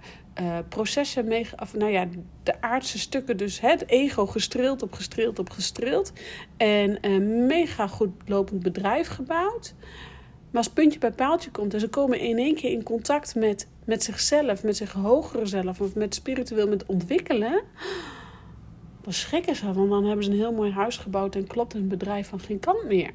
processen 0.69 1.29
mee, 1.29 1.47
nou 1.73 1.91
ja, 1.91 2.07
de 2.43 2.61
aardse 2.61 2.99
stukken, 2.99 3.37
dus 3.37 3.61
het 3.61 3.89
ego 3.89 4.27
gestreeld 4.27 4.83
op 4.83 4.93
gestreeld 4.93 5.39
op 5.39 5.51
gestreeld. 5.51 6.13
En 6.57 6.99
een 7.01 7.47
mega 7.47 7.87
goed 7.87 8.11
lopend 8.27 8.63
bedrijf 8.63 9.09
gebouwd. 9.09 9.75
Maar 10.55 10.63
als 10.63 10.73
puntje 10.73 10.99
bij 10.99 11.13
paaltje 11.13 11.51
komt 11.51 11.75
en 11.75 11.81
ze 11.81 11.89
komen 11.89 12.21
in 12.21 12.39
één 12.39 12.55
keer 12.55 12.71
in 12.71 12.83
contact 12.83 13.35
met, 13.35 13.69
met 13.85 14.03
zichzelf, 14.03 14.63
met 14.63 14.77
zich 14.77 14.93
hogere 14.93 15.47
zelf 15.47 15.81
of 15.81 15.95
met 15.95 16.15
spiritueel 16.15 16.69
met 16.69 16.87
ontwikkelen, 16.87 17.63
dan 19.01 19.13
schrikken 19.13 19.57
ze, 19.57 19.73
want 19.73 19.91
dan 19.91 20.05
hebben 20.05 20.25
ze 20.25 20.31
een 20.31 20.37
heel 20.37 20.53
mooi 20.53 20.71
huis 20.71 20.97
gebouwd 20.97 21.35
en 21.35 21.47
klopt 21.47 21.73
hun 21.73 21.89
bedrijf 21.89 22.29
van 22.29 22.41
geen 22.41 22.61
kant 22.61 22.85
meer. 22.85 23.11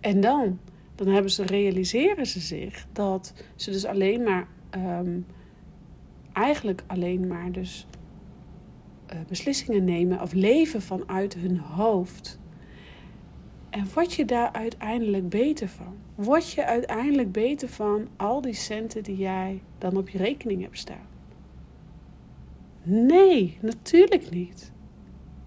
En 0.00 0.20
dan, 0.20 0.58
dan 0.94 1.06
hebben 1.06 1.30
ze, 1.30 1.42
realiseren 1.42 2.26
ze 2.26 2.40
zich 2.40 2.86
dat 2.92 3.32
ze 3.54 3.70
dus 3.70 3.84
alleen 3.84 4.22
maar, 4.22 4.48
um, 5.00 5.26
eigenlijk 6.32 6.82
alleen 6.86 7.26
maar 7.26 7.52
dus 7.52 7.86
uh, 9.12 9.20
beslissingen 9.28 9.84
nemen 9.84 10.20
of 10.20 10.32
leven 10.32 10.82
vanuit 10.82 11.34
hun 11.34 11.58
hoofd. 11.58 12.38
En 13.70 13.86
word 13.94 14.14
je 14.14 14.24
daar 14.24 14.52
uiteindelijk 14.52 15.28
beter 15.28 15.68
van? 15.68 15.99
Word 16.20 16.52
je 16.52 16.64
uiteindelijk 16.64 17.32
beter 17.32 17.68
van 17.68 18.08
al 18.16 18.40
die 18.40 18.52
centen 18.52 19.02
die 19.02 19.16
jij 19.16 19.62
dan 19.78 19.96
op 19.96 20.08
je 20.08 20.18
rekening 20.18 20.62
hebt 20.62 20.78
staan? 20.78 21.06
Nee, 22.82 23.58
natuurlijk 23.60 24.30
niet. 24.30 24.72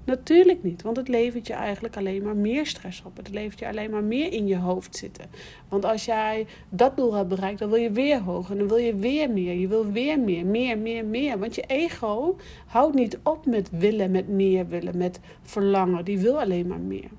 Natuurlijk 0.05 0.63
niet, 0.63 0.81
want 0.81 0.97
het 0.97 1.07
levert 1.07 1.47
je 1.47 1.53
eigenlijk 1.53 1.97
alleen 1.97 2.23
maar 2.23 2.35
meer 2.35 2.65
stress 2.65 3.03
op. 3.05 3.17
Het 3.17 3.29
levert 3.29 3.59
je 3.59 3.67
alleen 3.67 3.89
maar 3.89 4.03
meer 4.03 4.31
in 4.31 4.47
je 4.47 4.57
hoofd 4.57 4.95
zitten. 4.95 5.25
Want 5.69 5.85
als 5.85 6.05
jij 6.05 6.45
dat 6.69 6.97
doel 6.97 7.13
hebt 7.13 7.29
bereikt, 7.29 7.59
dan 7.59 7.69
wil 7.69 7.79
je 7.79 7.91
weer 7.91 8.21
hoger. 8.21 8.57
Dan 8.57 8.67
wil 8.67 8.77
je 8.77 8.95
weer 8.95 9.29
meer. 9.29 9.53
Je 9.53 9.67
wil 9.67 9.91
weer 9.91 10.19
meer, 10.19 10.45
meer, 10.45 10.77
meer, 10.77 11.05
meer. 11.05 11.39
Want 11.39 11.55
je 11.55 11.63
ego 11.67 12.37
houdt 12.65 12.95
niet 12.95 13.19
op 13.23 13.45
met 13.45 13.69
willen, 13.69 14.11
met 14.11 14.27
meer 14.27 14.67
willen, 14.67 14.97
met 14.97 15.19
verlangen. 15.41 16.05
Die 16.05 16.19
wil 16.19 16.39
alleen 16.39 16.67
maar 16.67 16.79
meer. 16.79 17.09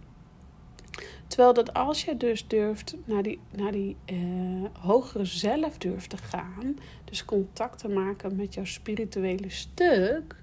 Terwijl 1.35 1.55
dat 1.55 1.75
als 1.75 2.05
je 2.05 2.17
dus 2.17 2.47
durft 2.47 2.97
naar 3.05 3.23
die, 3.23 3.39
naar 3.57 3.73
die 3.73 3.97
uh, 4.13 4.65
hogere 4.81 5.25
zelf 5.25 5.79
durft 5.79 6.11
te 6.11 6.17
gaan, 6.17 6.77
dus 7.05 7.25
contact 7.25 7.79
te 7.79 7.89
maken 7.89 8.37
met 8.37 8.55
jouw 8.55 8.65
spirituele 8.65 9.51
stuk, 9.51 10.37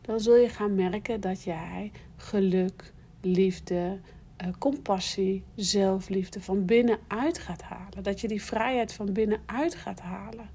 dan 0.00 0.20
zul 0.20 0.36
je 0.36 0.48
gaan 0.48 0.74
merken 0.74 1.20
dat 1.20 1.42
jij 1.42 1.92
geluk, 2.16 2.92
liefde, 3.20 3.98
uh, 4.44 4.48
compassie, 4.58 5.42
zelfliefde 5.54 6.40
van 6.40 6.64
binnenuit 6.64 7.38
gaat 7.38 7.62
halen. 7.62 8.02
Dat 8.02 8.20
je 8.20 8.28
die 8.28 8.42
vrijheid 8.42 8.92
van 8.92 9.12
binnenuit 9.12 9.74
gaat 9.74 10.00
halen. 10.00 10.50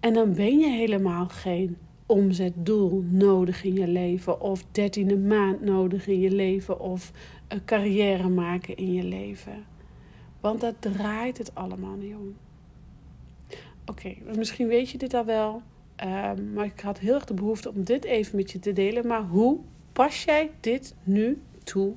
En 0.00 0.12
dan 0.12 0.34
ben 0.34 0.58
je 0.58 0.68
helemaal 0.68 1.26
geen 1.26 1.76
omzetdoel 2.06 3.04
nodig 3.10 3.64
in 3.64 3.74
je 3.74 3.88
leven, 3.88 4.40
of 4.40 4.64
dertiende 4.72 5.18
maand 5.18 5.60
nodig 5.60 6.06
in 6.06 6.20
je 6.20 6.30
leven, 6.30 6.80
of 6.80 7.12
een 7.48 7.64
carrière 7.64 8.28
maken 8.28 8.76
in 8.76 8.92
je 8.92 9.04
leven. 9.04 9.64
Want 10.40 10.60
dat 10.60 10.74
draait 10.78 11.38
het 11.38 11.54
allemaal 11.54 11.96
niet 11.96 12.14
om. 12.14 12.36
Oké, 13.86 14.14
misschien 14.36 14.68
weet 14.68 14.90
je 14.90 14.98
dit 14.98 15.14
al 15.14 15.24
wel. 15.24 15.62
Um, 16.04 16.52
maar 16.52 16.64
ik 16.64 16.80
had 16.80 16.98
heel 16.98 17.14
erg 17.14 17.24
de 17.24 17.34
behoefte 17.34 17.68
om 17.74 17.84
dit 17.84 18.04
even 18.04 18.36
met 18.36 18.50
je 18.50 18.58
te 18.58 18.72
delen. 18.72 19.06
Maar 19.06 19.22
hoe 19.22 19.58
pas 19.92 20.24
jij 20.24 20.50
dit 20.60 20.94
nu 21.02 21.42
toe 21.64 21.92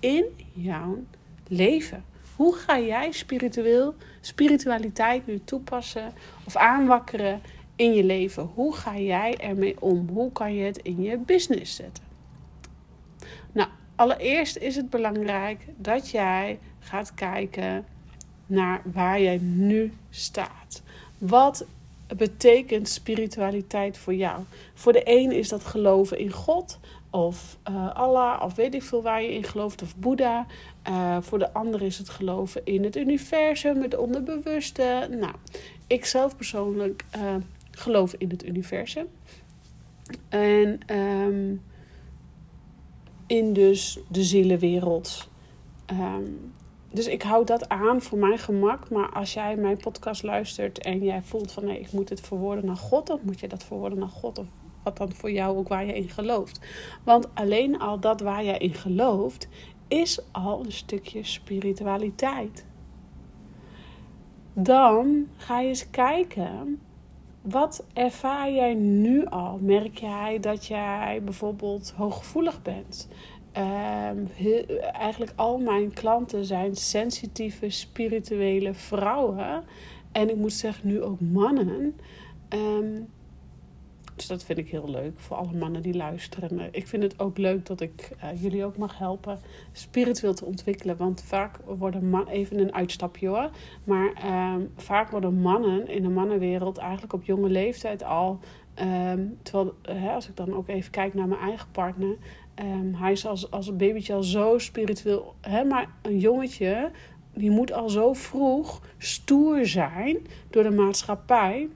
in 0.00 0.24
jouw 0.52 1.04
leven? 1.48 2.04
Hoe 2.36 2.54
ga 2.54 2.80
jij 2.80 3.12
spiritueel, 3.12 3.94
spiritualiteit 4.20 5.26
nu 5.26 5.40
toepassen 5.44 6.12
of 6.44 6.56
aanwakkeren 6.56 7.40
in 7.76 7.94
je 7.94 8.04
leven? 8.04 8.50
Hoe 8.54 8.74
ga 8.74 8.98
jij 8.98 9.36
ermee 9.36 9.80
om? 9.80 10.08
Hoe 10.08 10.32
kan 10.32 10.54
je 10.54 10.64
het 10.64 10.78
in 10.78 11.02
je 11.02 11.18
business 11.18 11.76
zetten? 11.76 12.05
Allereerst 13.96 14.56
is 14.56 14.76
het 14.76 14.90
belangrijk 14.90 15.66
dat 15.76 16.10
jij 16.10 16.58
gaat 16.78 17.14
kijken 17.14 17.84
naar 18.46 18.82
waar 18.92 19.20
jij 19.20 19.38
nu 19.38 19.92
staat. 20.10 20.82
Wat 21.18 21.66
betekent 22.16 22.88
spiritualiteit 22.88 23.98
voor 23.98 24.14
jou? 24.14 24.42
Voor 24.74 24.92
de 24.92 25.02
een 25.04 25.32
is 25.32 25.48
dat 25.48 25.64
geloven 25.64 26.18
in 26.18 26.32
God 26.32 26.78
of 27.10 27.58
uh, 27.70 27.94
Allah 27.94 28.42
of 28.42 28.54
weet 28.54 28.74
ik 28.74 28.82
veel 28.82 29.02
waar 29.02 29.22
je 29.22 29.34
in 29.34 29.44
gelooft 29.44 29.82
of 29.82 29.96
Boeddha. 29.96 30.46
Uh, 30.88 31.16
voor 31.20 31.38
de 31.38 31.52
ander 31.52 31.82
is 31.82 31.98
het 31.98 32.08
geloven 32.08 32.60
in 32.64 32.84
het 32.84 32.96
universum, 32.96 33.82
het 33.82 33.96
onderbewuste. 33.96 35.08
Nou, 35.10 35.34
ik 35.86 36.04
zelf 36.04 36.36
persoonlijk 36.36 37.04
uh, 37.16 37.34
geloof 37.70 38.14
in 38.18 38.30
het 38.30 38.46
universum. 38.46 39.06
En 40.28 40.80
um, 40.96 41.62
in 43.26 43.52
dus 43.52 43.98
de 44.08 44.24
zielenwereld. 44.24 45.28
Um, 45.90 46.54
dus 46.90 47.06
ik 47.06 47.22
hou 47.22 47.44
dat 47.44 47.68
aan 47.68 48.02
voor 48.02 48.18
mijn 48.18 48.38
gemak. 48.38 48.90
Maar 48.90 49.12
als 49.12 49.34
jij 49.34 49.56
mijn 49.56 49.76
podcast 49.76 50.22
luistert 50.22 50.78
en 50.78 51.04
jij 51.04 51.22
voelt 51.22 51.52
van 51.52 51.64
nee, 51.64 51.80
ik 51.80 51.92
moet 51.92 52.08
het 52.08 52.20
verwoorden 52.20 52.66
naar 52.66 52.76
God, 52.76 53.06
dan 53.06 53.20
moet 53.22 53.40
je 53.40 53.48
dat 53.48 53.64
verwoorden 53.64 53.98
naar 53.98 54.08
God. 54.08 54.38
Of 54.38 54.46
wat 54.82 54.96
dan 54.96 55.12
voor 55.12 55.30
jou 55.30 55.56
ook 55.56 55.68
waar 55.68 55.86
je 55.86 55.92
in 55.92 56.08
gelooft. 56.08 56.60
Want 57.04 57.34
alleen 57.34 57.78
al 57.78 58.00
dat 58.00 58.20
waar 58.20 58.44
jij 58.44 58.58
in 58.58 58.74
gelooft, 58.74 59.48
is 59.88 60.20
al 60.32 60.64
een 60.64 60.72
stukje 60.72 61.24
spiritualiteit. 61.24 62.64
Dan 64.52 65.26
ga 65.36 65.60
je 65.60 65.68
eens 65.68 65.90
kijken. 65.90 66.80
Wat 67.50 67.84
ervaar 67.92 68.50
jij 68.50 68.74
nu 68.74 69.26
al? 69.26 69.58
Merk 69.62 69.98
jij 69.98 70.38
dat 70.40 70.66
jij 70.66 71.20
bijvoorbeeld 71.24 71.92
hooggevoelig 71.96 72.62
bent? 72.62 73.08
Um, 73.56 74.28
eigenlijk 74.92 75.32
al 75.36 75.58
mijn 75.58 75.92
klanten 75.92 76.44
zijn 76.44 76.76
sensitieve, 76.76 77.70
spirituele 77.70 78.74
vrouwen. 78.74 79.64
En 80.12 80.30
ik 80.30 80.36
moet 80.36 80.52
zeggen, 80.52 80.88
nu 80.88 81.02
ook 81.02 81.20
mannen. 81.20 81.96
Um, 82.48 83.08
dus 84.16 84.26
dat 84.26 84.44
vind 84.44 84.58
ik 84.58 84.68
heel 84.68 84.90
leuk 84.90 85.20
voor 85.20 85.36
alle 85.36 85.52
mannen 85.52 85.82
die 85.82 85.94
luisteren. 85.94 86.68
Ik 86.70 86.86
vind 86.86 87.02
het 87.02 87.18
ook 87.20 87.38
leuk 87.38 87.66
dat 87.66 87.80
ik 87.80 88.10
uh, 88.24 88.42
jullie 88.42 88.64
ook 88.64 88.76
mag 88.76 88.98
helpen 88.98 89.40
spiritueel 89.72 90.34
te 90.34 90.44
ontwikkelen. 90.44 90.96
Want 90.96 91.22
vaak 91.22 91.58
worden 91.64 92.08
mannen, 92.08 92.34
even 92.34 92.58
een 92.58 92.74
uitstapje 92.74 93.28
hoor. 93.28 93.50
Maar 93.84 94.12
um, 94.54 94.72
vaak 94.76 95.10
worden 95.10 95.40
mannen 95.40 95.88
in 95.88 96.02
de 96.02 96.08
mannenwereld 96.08 96.78
eigenlijk 96.78 97.12
op 97.12 97.24
jonge 97.24 97.48
leeftijd 97.48 98.04
al. 98.04 98.38
Um, 98.80 99.38
terwijl, 99.42 99.74
hè, 99.82 100.10
als 100.10 100.28
ik 100.28 100.36
dan 100.36 100.54
ook 100.54 100.68
even 100.68 100.90
kijk 100.90 101.14
naar 101.14 101.28
mijn 101.28 101.40
eigen 101.40 101.68
partner. 101.72 102.16
Um, 102.54 102.94
hij 102.94 103.12
is 103.12 103.26
als, 103.26 103.50
als 103.50 103.66
een 103.66 103.76
babytje 103.76 104.14
al 104.14 104.22
zo 104.22 104.58
spiritueel. 104.58 105.34
Hè, 105.40 105.64
maar 105.64 105.88
een 106.02 106.18
jongetje, 106.18 106.90
die 107.34 107.50
moet 107.50 107.72
al 107.72 107.88
zo 107.88 108.12
vroeg 108.12 108.82
stoer 108.98 109.66
zijn 109.66 110.18
door 110.50 110.62
de 110.62 110.70
maatschappij. 110.70 111.68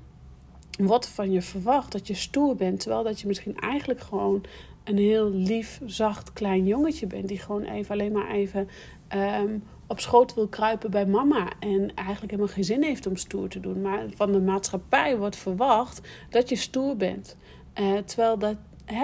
Wat 0.86 1.08
van 1.08 1.32
je 1.32 1.42
verwacht 1.42 1.92
dat 1.92 2.06
je 2.06 2.14
stoer 2.14 2.56
bent. 2.56 2.80
Terwijl 2.80 3.02
dat 3.02 3.20
je 3.20 3.26
misschien 3.26 3.56
eigenlijk 3.56 4.00
gewoon 4.00 4.44
een 4.84 4.98
heel 4.98 5.30
lief, 5.30 5.80
zacht, 5.86 6.32
klein 6.32 6.66
jongetje 6.66 7.06
bent. 7.06 7.28
Die 7.28 7.38
gewoon 7.38 7.64
even 7.64 7.92
alleen 7.92 8.12
maar 8.12 8.30
even 8.30 8.68
um, 9.42 9.62
op 9.86 10.00
schoot 10.00 10.34
wil 10.34 10.48
kruipen 10.48 10.90
bij 10.90 11.06
mama. 11.06 11.52
En 11.60 11.94
eigenlijk 11.94 12.30
helemaal 12.30 12.54
geen 12.54 12.64
zin 12.64 12.82
heeft 12.82 13.06
om 13.06 13.16
stoer 13.16 13.48
te 13.48 13.60
doen. 13.60 13.80
Maar 13.80 14.04
van 14.14 14.32
de 14.32 14.40
maatschappij 14.40 15.18
wordt 15.18 15.36
verwacht 15.36 16.00
dat 16.30 16.48
je 16.48 16.56
stoer 16.56 16.96
bent. 16.96 17.36
Uh, 17.80 17.96
terwijl 17.98 18.38
dat, 18.38 18.56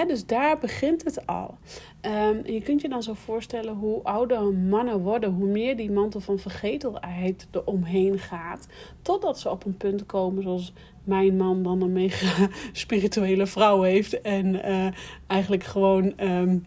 dus 0.07 0.27
daar 0.27 0.59
begint 0.59 1.05
het 1.05 1.27
al. 1.27 1.59
Um, 2.03 2.47
je 2.47 2.61
kunt 2.63 2.81
je 2.81 2.89
dan 2.89 3.03
zo 3.03 3.15
voorstellen 3.15 3.75
hoe 3.75 4.03
ouder 4.03 4.55
mannen 4.55 5.01
worden, 5.01 5.33
hoe 5.33 5.47
meer 5.47 5.77
die 5.77 5.91
mantel 5.91 6.21
van 6.21 6.39
vergetelheid 6.39 7.47
er 7.51 7.65
omheen 7.65 8.19
gaat. 8.19 8.67
Totdat 9.03 9.39
ze 9.39 9.51
op 9.51 9.65
een 9.65 9.77
punt 9.77 10.07
komen 10.07 10.43
zoals 10.43 10.73
mijn 11.07 11.37
man 11.37 11.63
dan 11.63 11.83
een 11.83 11.93
mega 11.93 12.49
spirituele 12.73 13.47
vrouw 13.47 13.83
heeft. 13.83 14.21
En 14.21 14.55
uh, 14.55 14.87
eigenlijk 15.27 15.65
gewoon, 15.65 16.13
um, 16.21 16.65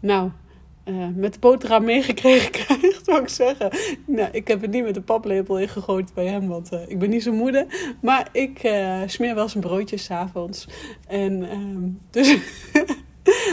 nou, 0.00 0.30
uh, 0.84 1.06
met 1.14 1.32
de 1.32 1.38
boterham 1.38 1.84
meegekregen 1.84 2.50
krijgt, 2.64 3.04
zou 3.04 3.22
ik 3.22 3.28
zeggen. 3.28 3.70
Nou, 4.06 4.28
ik 4.32 4.48
heb 4.48 4.60
het 4.60 4.70
niet 4.70 4.84
met 4.84 4.94
de 4.94 5.00
paplepel 5.00 5.58
ingegooid 5.58 6.14
bij 6.14 6.26
hem, 6.26 6.48
want 6.48 6.72
uh, 6.72 6.80
ik 6.88 6.98
ben 6.98 7.10
niet 7.10 7.22
zo 7.22 7.32
moede. 7.32 7.66
Maar 8.00 8.28
ik 8.32 8.58
smeer 9.06 9.34
wel 9.34 9.48
zijn 9.48 9.62
broodjes 9.64 10.04
s'avonds. 10.04 10.68
En 11.06 11.52
um, 11.52 12.00
dus 12.10 12.36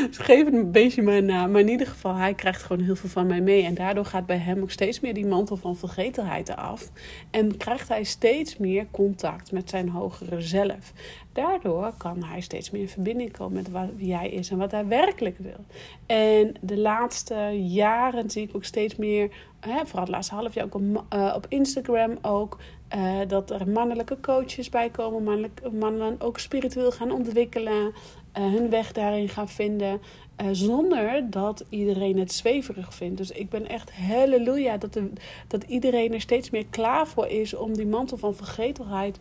dus 0.07 0.17
geef 0.17 0.45
het 0.45 0.53
een 0.53 0.71
beetje 0.71 1.01
maar 1.01 1.23
na. 1.23 1.47
Maar 1.47 1.61
in 1.61 1.69
ieder 1.69 1.87
geval, 1.87 2.15
hij 2.15 2.33
krijgt 2.33 2.63
gewoon 2.63 2.83
heel 2.83 2.95
veel 2.95 3.09
van 3.09 3.27
mij 3.27 3.41
mee. 3.41 3.63
En 3.63 3.73
daardoor 3.73 4.05
gaat 4.05 4.25
bij 4.25 4.37
hem 4.37 4.61
ook 4.61 4.71
steeds 4.71 4.99
meer 4.99 5.13
die 5.13 5.25
mantel 5.25 5.55
van 5.55 5.75
vergetelheid 5.75 6.55
af. 6.55 6.89
En 7.31 7.57
krijgt 7.57 7.87
hij 7.87 8.03
steeds 8.03 8.57
meer 8.57 8.85
contact 8.91 9.51
met 9.51 9.69
zijn 9.69 9.89
hogere 9.89 10.41
zelf. 10.41 10.93
Daardoor 11.33 11.93
kan 11.97 12.23
hij 12.23 12.41
steeds 12.41 12.71
meer 12.71 12.81
in 12.81 12.89
verbinding 12.89 13.31
komen 13.31 13.63
met 13.71 13.87
wie 13.95 14.15
hij 14.15 14.29
is 14.29 14.49
en 14.49 14.57
wat 14.57 14.71
hij 14.71 14.87
werkelijk 14.87 15.37
wil. 15.37 15.65
En 16.05 16.53
de 16.61 16.77
laatste 16.77 17.35
jaren 17.63 18.29
zie 18.29 18.43
ik 18.43 18.55
ook 18.55 18.63
steeds 18.63 18.95
meer, 18.95 19.29
hè, 19.59 19.85
vooral 19.85 20.03
het 20.03 20.09
laatste 20.09 20.35
half 20.35 20.53
jaar 20.53 20.65
ook 20.65 20.75
op, 20.75 21.03
op 21.35 21.45
Instagram 21.49 22.17
ook, 22.21 22.57
uh, 22.95 23.19
dat 23.27 23.51
er 23.51 23.69
mannelijke 23.69 24.17
coaches 24.21 24.69
bij 24.69 24.89
komen, 24.89 25.51
mannen 25.71 26.15
ook 26.21 26.39
spiritueel 26.39 26.91
gaan 26.91 27.11
ontwikkelen, 27.11 27.93
hun 28.41 28.69
weg 28.69 28.91
daarin 28.91 29.29
gaan 29.29 29.49
vinden. 29.49 30.01
Uh, 30.41 30.47
zonder 30.51 31.29
dat 31.29 31.65
iedereen 31.69 32.19
het 32.19 32.31
zweverig 32.31 32.93
vindt. 32.93 33.17
Dus 33.17 33.31
ik 33.31 33.49
ben 33.49 33.67
echt 33.67 33.91
halleluja 33.91 34.77
dat, 34.77 34.93
de, 34.93 35.11
dat 35.47 35.63
iedereen 35.63 36.13
er 36.13 36.21
steeds 36.21 36.49
meer 36.49 36.65
klaar 36.69 37.07
voor 37.07 37.27
is 37.27 37.53
om 37.53 37.73
die 37.73 37.85
mantel 37.85 38.17
van 38.17 38.35
vergetelheid 38.35 39.19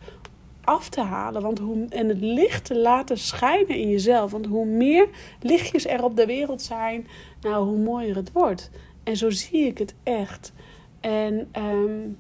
af 0.65 0.89
te 0.89 1.01
halen. 1.01 1.43
Want 1.43 1.59
hoe, 1.59 1.87
en 1.89 2.09
het 2.09 2.21
licht 2.21 2.65
te 2.65 2.77
laten 2.77 3.19
schijnen 3.19 3.77
in 3.77 3.91
jezelf. 3.91 4.31
Want 4.31 4.47
hoe 4.47 4.67
meer 4.67 5.09
lichtjes 5.41 5.87
er 5.87 6.05
op 6.05 6.17
de 6.17 6.27
wereld 6.27 6.63
zijn, 6.63 7.07
nou, 7.41 7.65
hoe 7.65 7.79
mooier 7.79 8.17
het 8.17 8.33
wordt. 8.33 8.71
En 9.03 9.17
zo 9.17 9.31
zie 9.31 9.67
ik 9.67 9.79
het 9.79 9.95
echt. 10.03 10.53
En 11.01 11.49
um, 11.59 12.17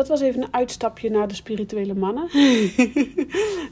dat 0.00 0.08
was 0.08 0.20
even 0.20 0.42
een 0.42 0.54
uitstapje 0.54 1.10
naar 1.10 1.28
de 1.28 1.34
spirituele 1.34 1.94
mannen. 1.94 2.28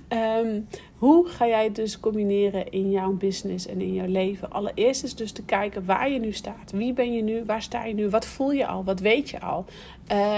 um, 0.08 0.68
hoe 1.04 1.28
ga 1.28 1.46
jij 1.46 1.64
het 1.64 1.74
dus 1.74 2.00
combineren 2.00 2.70
in 2.70 2.90
jouw 2.90 3.12
business 3.12 3.66
en 3.66 3.80
in 3.80 3.94
jouw 3.94 4.06
leven? 4.06 4.50
Allereerst 4.50 5.04
is 5.04 5.14
dus 5.14 5.32
te 5.32 5.44
kijken 5.44 5.84
waar 5.84 6.10
je 6.10 6.18
nu 6.18 6.32
staat. 6.32 6.70
Wie 6.72 6.92
ben 6.92 7.12
je 7.12 7.22
nu? 7.22 7.44
Waar 7.44 7.62
sta 7.62 7.84
je 7.84 7.94
nu? 7.94 8.08
Wat 8.08 8.26
voel 8.26 8.50
je 8.50 8.66
al? 8.66 8.84
Wat 8.84 9.00
weet 9.00 9.30
je 9.30 9.40
al? 9.40 9.64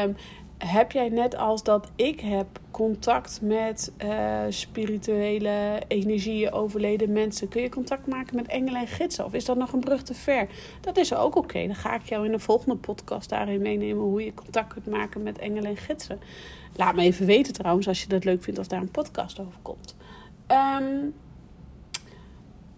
Um, 0.05 0.17
heb 0.67 0.93
jij 0.93 1.09
net 1.09 1.37
als 1.37 1.63
dat 1.63 1.91
ik 1.97 2.21
heb 2.21 2.47
contact 2.71 3.41
met 3.43 3.93
uh, 4.05 4.41
spirituele 4.49 5.83
energieën, 5.89 6.53
overleden 6.53 7.13
mensen? 7.13 7.49
Kun 7.49 7.63
je 7.63 7.69
contact 7.69 8.07
maken 8.07 8.37
met 8.37 8.47
engelen 8.47 8.81
en 8.81 8.87
gidsen? 8.87 9.25
Of 9.25 9.33
is 9.33 9.45
dat 9.45 9.57
nog 9.57 9.73
een 9.73 9.81
brug 9.81 10.03
te 10.03 10.15
ver? 10.15 10.49
Dat 10.81 10.97
is 10.97 11.15
ook 11.15 11.37
oké. 11.37 11.67
Dan 11.67 11.75
ga 11.75 11.95
ik 11.95 12.09
jou 12.09 12.25
in 12.25 12.33
de 12.33 12.39
volgende 12.39 12.77
podcast 12.77 13.29
daarin 13.29 13.63
meenemen 13.63 14.03
hoe 14.03 14.25
je 14.25 14.35
contact 14.35 14.73
kunt 14.73 14.87
maken 14.87 15.23
met 15.23 15.39
engelen 15.39 15.71
en 15.71 15.77
gidsen. 15.77 16.21
Laat 16.77 16.95
me 16.95 17.03
even 17.03 17.27
weten 17.27 17.53
trouwens 17.53 17.89
als 17.89 18.03
je 18.03 18.09
dat 18.09 18.25
leuk 18.25 18.43
vindt 18.43 18.59
als 18.59 18.69
daar 18.69 18.81
een 18.81 18.91
podcast 18.91 19.41
over 19.41 19.59
komt. 19.63 19.97
Um, 20.49 21.15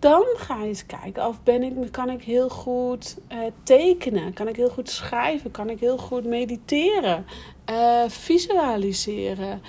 dan 0.02 0.24
ga 0.36 0.56
je 0.60 0.66
eens 0.66 0.86
kijken 0.86 1.26
of 1.26 1.42
ben 1.42 1.62
ik, 1.62 1.92
kan 1.92 2.10
ik 2.10 2.22
heel 2.22 2.48
goed 2.48 3.18
uh, 3.32 3.38
tekenen, 3.62 4.32
kan 4.32 4.48
ik 4.48 4.56
heel 4.56 4.68
goed 4.68 4.90
schrijven, 4.90 5.50
kan 5.50 5.70
ik 5.70 5.80
heel 5.80 5.98
goed 5.98 6.24
mediteren, 6.24 7.24
uh, 7.72 8.08
visualiseren. 8.08 9.62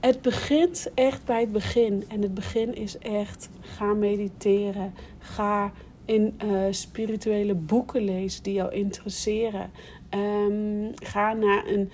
Het 0.00 0.22
begint 0.22 0.90
echt 0.94 1.24
bij 1.24 1.40
het 1.40 1.52
begin. 1.52 2.04
En 2.08 2.22
het 2.22 2.34
begin 2.34 2.74
is 2.74 2.98
echt 2.98 3.48
ga 3.60 3.94
mediteren. 3.94 4.94
Ga 5.18 5.72
in 6.04 6.38
uh, 6.44 6.66
spirituele 6.70 7.54
boeken 7.54 8.02
lezen 8.02 8.42
die 8.42 8.54
jou 8.54 8.72
interesseren. 8.72 9.70
Um, 10.10 10.90
ga 10.94 11.32
naar 11.32 11.66
een 11.66 11.90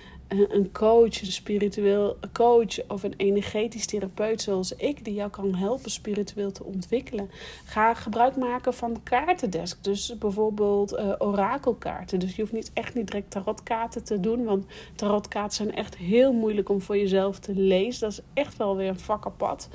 een 0.49 0.71
coach, 0.71 1.21
een 1.21 1.31
spiritueel 1.31 2.17
coach 2.33 2.87
of 2.87 3.03
een 3.03 3.13
energetisch 3.17 3.85
therapeut 3.85 4.41
zoals 4.41 4.75
ik, 4.75 5.05
die 5.05 5.13
jou 5.13 5.29
kan 5.29 5.55
helpen 5.55 5.91
spiritueel 5.91 6.51
te 6.51 6.63
ontwikkelen. 6.63 7.29
Ga 7.65 7.93
gebruik 7.93 8.35
maken 8.35 8.73
van 8.73 9.03
kaartendesk. 9.03 9.83
Dus 9.83 10.17
bijvoorbeeld 10.17 10.93
uh, 10.93 11.13
orakelkaarten. 11.17 12.19
Dus 12.19 12.35
je 12.35 12.41
hoeft 12.41 12.53
niet 12.53 12.71
echt 12.73 12.93
niet 12.93 13.07
direct 13.07 13.31
tarotkaarten 13.31 14.03
te 14.03 14.19
doen, 14.19 14.43
want 14.43 14.65
tarotkaarten 14.95 15.55
zijn 15.55 15.75
echt 15.75 15.97
heel 15.97 16.33
moeilijk 16.33 16.69
om 16.69 16.81
voor 16.81 16.97
jezelf 16.97 17.39
te 17.39 17.55
lezen. 17.55 18.01
Dat 18.01 18.11
is 18.11 18.21
echt 18.33 18.57
wel 18.57 18.75
weer 18.75 18.89
een 18.89 18.99
vak 18.99 19.25
apart. 19.25 19.67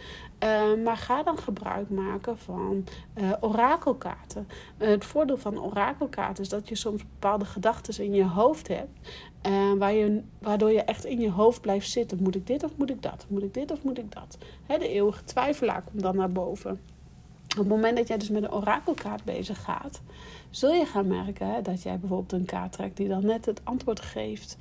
Uh, 0.45 0.85
maar 0.85 0.97
ga 0.97 1.23
dan 1.23 1.39
gebruik 1.39 1.91
maken 1.91 2.39
van 2.39 2.85
uh, 3.15 3.33
orakelkaarten. 3.41 4.49
Uh, 4.79 4.89
het 4.89 5.05
voordeel 5.05 5.37
van 5.37 5.61
orakelkaarten 5.63 6.43
is 6.43 6.49
dat 6.49 6.69
je 6.69 6.75
soms 6.75 7.03
bepaalde 7.03 7.45
gedachten 7.45 8.05
in 8.05 8.15
je 8.15 8.25
hoofd 8.25 8.69
hebt. 8.69 9.11
waar 9.79 9.93
je, 9.93 10.23
waardoor 10.39 10.71
je 10.71 10.83
echt 10.83 11.05
in 11.05 11.21
je 11.21 11.31
hoofd 11.31 11.61
blijft 11.61 11.91
zitten. 11.91 12.23
Moet 12.23 12.35
ik 12.35 12.47
dit 12.47 12.65
of 12.65 12.71
moet 12.77 12.91
ik 12.91 13.03
dat? 13.03 13.27
Moet 13.29 13.43
ik 13.43 13.55
dit 13.55 13.71
of 13.71 13.83
moet 13.83 13.99
ik 13.99 14.13
dat? 14.13 14.39
Hè, 14.67 14.79
de 14.79 14.89
eeuwige 14.89 15.25
twijfelaar 15.25 15.83
komt 15.83 16.03
dan 16.03 16.17
naar 16.17 16.33
boven. 16.33 16.81
Op 17.51 17.59
het 17.59 17.69
moment 17.69 17.97
dat 17.97 18.09
jij 18.09 18.19
dus 18.19 18.31
met 18.31 18.43
een 18.43 18.53
orakelkaart 18.53 19.25
bezig 19.25 19.63
gaat, 19.63 20.03
zul 20.51 20.73
je 20.73 20.85
gaan 20.85 21.07
merken 21.07 21.63
dat 21.63 21.83
jij 21.83 21.99
bijvoorbeeld 21.99 22.33
een 22.33 22.47
kaart 22.47 22.73
trekt 22.73 22.97
die 22.97 23.09
dan 23.09 23.27
net 23.27 23.47
het 23.47 23.61
antwoord 23.65 24.01
geeft. 24.01 24.57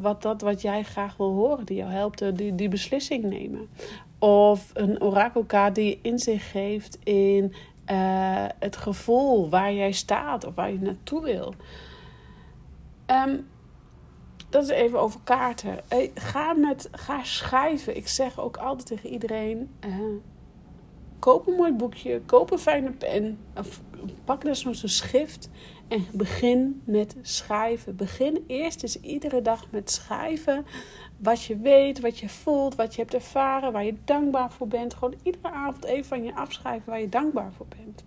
wat, 0.00 0.22
dat, 0.22 0.40
wat 0.40 0.62
jij 0.62 0.82
graag 0.82 1.16
wil 1.16 1.32
horen, 1.32 1.66
die 1.66 1.76
jou 1.76 1.90
helpt 1.90 2.36
die, 2.36 2.54
die 2.54 2.68
beslissing 2.68 3.24
nemen. 3.24 3.68
Of 4.18 4.70
een 4.74 5.02
orakelkaart 5.02 5.74
die 5.74 5.98
in 6.02 6.18
zich 6.18 6.50
geeft 6.50 6.98
in 7.02 7.54
uh, 7.90 8.44
het 8.58 8.76
gevoel 8.76 9.48
waar 9.48 9.72
jij 9.72 9.92
staat 9.92 10.44
of 10.44 10.54
waar 10.54 10.72
je 10.72 10.80
naartoe 10.80 11.22
wil. 11.22 11.54
Um, 13.06 13.46
dat 14.48 14.62
is 14.62 14.68
even 14.70 15.00
over 15.00 15.20
kaarten. 15.24 15.78
Hey, 15.88 16.10
ga, 16.14 16.52
met, 16.52 16.88
ga 16.92 17.24
schrijven. 17.24 17.96
Ik 17.96 18.08
zeg 18.08 18.40
ook 18.40 18.56
altijd 18.56 18.86
tegen 18.86 19.10
iedereen: 19.10 19.70
uh, 19.86 19.94
koop 21.18 21.46
een 21.46 21.54
mooi 21.54 21.72
boekje, 21.72 22.20
koop 22.26 22.50
een 22.50 22.58
fijne 22.58 22.90
pen. 22.90 23.38
Of 23.56 23.80
pak 24.24 24.42
dus 24.42 24.60
zo'n 24.60 24.74
schrift 24.74 25.48
en 25.88 26.06
begin 26.12 26.82
met 26.84 27.16
schrijven. 27.22 27.96
Begin 27.96 28.44
eerst 28.46 28.82
eens 28.82 29.00
iedere 29.00 29.42
dag 29.42 29.66
met 29.70 29.90
schrijven 29.90 30.66
wat 31.16 31.42
je 31.42 31.56
weet, 31.58 32.00
wat 32.00 32.18
je 32.18 32.28
voelt, 32.28 32.74
wat 32.74 32.94
je 32.94 33.00
hebt 33.00 33.14
ervaren, 33.14 33.72
waar 33.72 33.84
je 33.84 33.96
dankbaar 34.04 34.52
voor 34.52 34.68
bent. 34.68 34.94
Gewoon 34.94 35.14
iedere 35.22 35.50
avond 35.50 35.84
even 35.84 36.04
van 36.04 36.24
je 36.24 36.34
afschrijven 36.34 36.90
waar 36.90 37.00
je 37.00 37.08
dankbaar 37.08 37.52
voor 37.56 37.66
bent. 37.68 38.04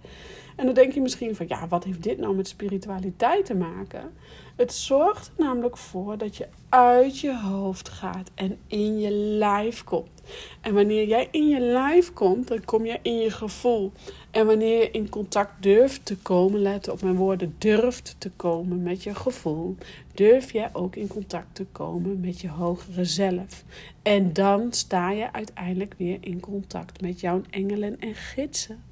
En 0.55 0.65
dan 0.65 0.73
denk 0.73 0.93
je 0.93 1.01
misschien 1.01 1.35
van, 1.35 1.45
ja, 1.47 1.67
wat 1.67 1.83
heeft 1.83 2.03
dit 2.03 2.17
nou 2.17 2.35
met 2.35 2.47
spiritualiteit 2.47 3.45
te 3.45 3.55
maken? 3.55 4.13
Het 4.55 4.73
zorgt 4.73 5.27
er 5.27 5.43
namelijk 5.43 5.77
voor 5.77 6.17
dat 6.17 6.37
je 6.37 6.47
uit 6.69 7.19
je 7.19 7.37
hoofd 7.37 7.89
gaat 7.89 8.31
en 8.35 8.57
in 8.67 8.99
je 8.99 9.11
lijf 9.11 9.83
komt. 9.83 10.18
En 10.61 10.73
wanneer 10.73 11.07
jij 11.07 11.27
in 11.31 11.47
je 11.47 11.59
lijf 11.59 12.13
komt, 12.13 12.47
dan 12.47 12.65
kom 12.65 12.85
je 12.85 12.99
in 13.01 13.17
je 13.17 13.31
gevoel. 13.31 13.91
En 14.31 14.45
wanneer 14.45 14.77
je 14.77 14.91
in 14.91 15.09
contact 15.09 15.63
durft 15.63 16.05
te 16.05 16.17
komen, 16.17 16.61
let 16.61 16.89
op 16.89 17.01
mijn 17.01 17.15
woorden, 17.15 17.55
durft 17.57 18.15
te 18.17 18.31
komen 18.35 18.83
met 18.83 19.03
je 19.03 19.15
gevoel, 19.15 19.75
durf 20.13 20.51
jij 20.51 20.69
ook 20.73 20.95
in 20.95 21.07
contact 21.07 21.55
te 21.55 21.65
komen 21.71 22.19
met 22.19 22.41
je 22.41 22.49
hogere 22.49 23.05
zelf. 23.05 23.63
En 24.01 24.33
dan 24.33 24.73
sta 24.73 25.11
je 25.11 25.33
uiteindelijk 25.33 25.93
weer 25.97 26.17
in 26.21 26.39
contact 26.39 27.01
met 27.01 27.19
jouw 27.19 27.41
engelen 27.49 27.99
en 27.99 28.15
gidsen. 28.15 28.88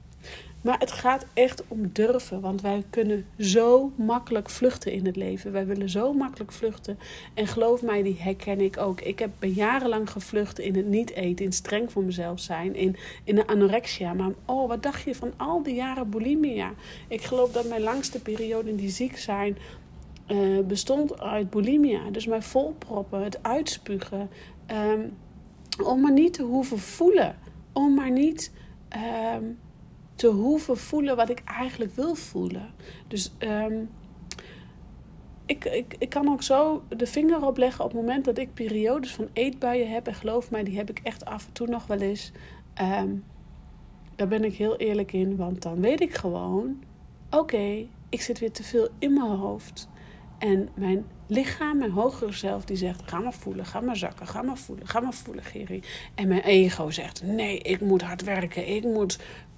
Maar 0.68 0.80
het 0.80 0.92
gaat 0.92 1.26
echt 1.34 1.64
om 1.68 1.90
durven, 1.94 2.42
want 2.42 2.62
wij 2.62 2.84
kunnen 2.90 3.26
zo 3.38 3.92
makkelijk 3.96 4.50
vluchten 4.50 4.92
in 4.92 5.06
het 5.06 5.16
leven. 5.16 5.52
Wij 5.52 5.66
willen 5.66 5.90
zo 5.90 6.14
makkelijk 6.14 6.52
vluchten. 6.52 7.00
En 7.34 7.48
geloof 7.48 7.82
mij, 7.82 8.04
die 8.04 8.18
herken 8.20 8.62
ik 8.62 8.78
ook. 8.78 9.02
Ik 9.02 9.20
heb 9.20 9.30
jarenlang 9.40 10.10
gevlucht 10.10 10.60
in 10.60 10.76
het 10.76 10.86
niet 10.86 11.12
eten, 11.12 11.46
in 11.46 11.52
streng 11.52 11.92
voor 11.92 12.04
mezelf 12.04 12.40
zijn, 12.40 12.76
in, 12.76 12.96
in 13.24 13.36
de 13.36 13.48
anorexia. 13.48 14.14
Maar 14.14 14.32
oh, 14.46 14.68
wat 14.68 14.84
dacht 14.84 15.04
je 15.04 15.16
van 15.16 15.34
al 15.38 15.64
die 15.64 15.76
jaren 15.76 16.10
bulimia? 16.10 16.72
Ik 17.08 17.22
geloof 17.22 17.52
dat 17.52 17.68
mijn 17.68 17.82
langste 17.82 18.22
periode 18.22 18.70
in 18.70 18.76
die 18.76 18.90
ziek 18.90 19.18
zijn 19.18 19.58
uh, 20.28 20.60
bestond 20.66 21.22
uit 21.22 21.50
bulimia. 21.50 22.10
Dus 22.12 22.26
mijn 22.26 22.44
volproppen, 22.44 23.24
het 23.24 23.44
uitspugen. 23.44 24.30
Um, 24.72 25.14
om 25.84 26.02
maar 26.02 26.14
niet 26.14 26.34
te 26.34 26.44
hoeven 26.44 26.80
voelen. 26.80 27.36
Om 27.74 27.94
maar 27.94 28.12
niet... 28.12 28.52
Um, 29.36 29.58
te 30.18 30.28
hoeven 30.28 30.78
voelen 30.78 31.16
wat 31.16 31.30
ik 31.30 31.42
eigenlijk 31.46 31.96
wil 31.96 32.16
voelen. 32.16 32.74
Dus 33.08 33.34
um, 33.40 33.90
ik, 35.46 35.66
ik, 35.66 35.96
ik 36.00 36.10
kan 36.10 36.30
ook 36.30 36.44
zo 36.44 36.84
de 36.90 37.08
vinger 37.08 37.46
op 37.46 37.58
leggen 37.58 37.84
op 37.84 37.92
het 37.92 38.00
moment 38.00 38.26
dat 38.26 38.38
ik 38.38 38.54
periodes 38.54 39.14
van 39.14 39.30
eetbuien 39.34 39.92
heb. 39.92 40.08
En 40.08 40.14
geloof 40.14 40.52
mij, 40.52 40.64
die 40.64 40.78
heb 40.78 40.90
ik 40.90 41.00
echt 41.04 41.26
af 41.26 41.46
en 41.46 41.52
toe 41.54 41.68
nog 41.68 41.88
wel 41.88 42.00
eens. 42.00 42.32
Um, 42.82 43.24
daar 44.16 44.28
ben 44.28 44.44
ik 44.44 44.54
heel 44.54 44.76
eerlijk 44.76 45.14
in, 45.14 45.36
want 45.36 45.62
dan 45.62 45.82
weet 45.82 46.02
ik 46.02 46.16
gewoon: 46.16 46.84
oké, 47.30 47.86
ik 48.10 48.22
zit 48.22 48.40
weer 48.40 48.52
te 48.52 48.64
veel 48.64 48.88
in 49.00 49.14
mijn 49.14 49.36
hoofd. 49.36 49.90
En 50.38 50.70
mijn 50.76 51.06
lichaam, 51.28 51.78
mijn 51.78 51.92
hogere 51.92 52.32
zelf, 52.32 52.66
die 52.66 52.78
zegt: 52.78 53.02
ga 53.06 53.20
maar 53.20 53.34
voelen, 53.34 53.66
ga 53.66 53.82
maar 53.82 53.98
zakken, 53.98 54.28
ga 54.28 54.42
maar 54.42 54.58
voelen, 54.58 54.88
ga 54.88 55.00
maar 55.00 55.14
voelen, 55.14 55.44
Geri. 55.44 55.84
En 56.16 56.28
mijn 56.28 56.42
ego 56.42 56.90
zegt: 56.90 57.24
nee, 57.24 57.60
ik 57.60 57.82
moet 57.82 58.02
hard 58.02 58.24
werken, 58.24 58.76
ik 58.76 58.84
moet 58.84 59.18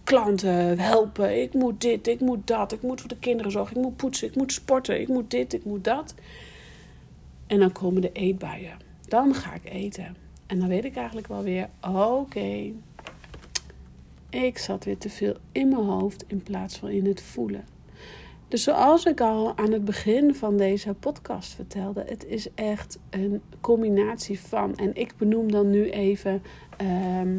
klanten 0.10 0.80
helpen. 0.80 1.42
Ik 1.42 1.54
moet 1.54 1.82
dit, 1.82 2.08
ik 2.08 2.20
moet 2.20 2.48
dat. 2.48 2.72
Ik 2.72 2.82
moet 2.82 3.00
voor 3.00 3.10
de 3.10 3.18
kinderen 3.18 3.52
zorgen. 3.52 3.76
Ik 3.76 3.82
moet 3.82 3.96
poetsen, 3.96 4.28
ik 4.28 4.36
moet 4.36 4.52
sporten. 4.52 5.02
Ik 5.02 5.08
moet 5.08 5.32
dit, 5.32 5.54
ik 5.54 5.66
moet 5.66 5.84
dat. 5.84 6.16
En 7.48 7.60
dan 7.60 7.72
komen 7.72 8.02
de 8.02 8.12
eetbuien. 8.12 8.78
Dan 9.08 9.34
ga 9.34 9.54
ik 9.54 9.72
eten. 9.72 10.16
En 10.46 10.60
dan 10.60 10.68
weet 10.68 10.86
ik 10.86 10.96
eigenlijk 10.96 11.28
wel 11.28 11.44
weer: 11.44 11.70
oké, 11.82 12.72
Ik 14.30 14.58
zat 14.58 14.86
weer 14.86 14.98
te 14.98 15.10
veel 15.10 15.36
in 15.52 15.70
mijn 15.70 15.84
hoofd 15.84 16.24
in 16.28 16.44
plaats 16.44 16.78
van 16.78 16.90
in 16.90 17.06
het 17.06 17.22
voelen. 17.22 17.66
Dus 18.50 18.64
zoals 18.64 19.06
ik 19.06 19.22
al 19.22 19.58
aan 19.58 19.72
het 19.72 19.86
begin 19.86 20.36
van 20.36 20.58
deze 20.58 20.94
podcast 20.94 21.54
vertelde, 21.54 22.04
het 22.08 22.26
is 22.26 22.54
echt 22.54 23.00
een 23.10 23.42
combinatie 23.62 24.40
van. 24.40 24.76
En 24.76 24.96
ik 24.96 25.18
benoem 25.18 25.52
dan 25.52 25.70
nu 25.70 25.90
even. 25.90 26.44
Ehm, 26.78 27.36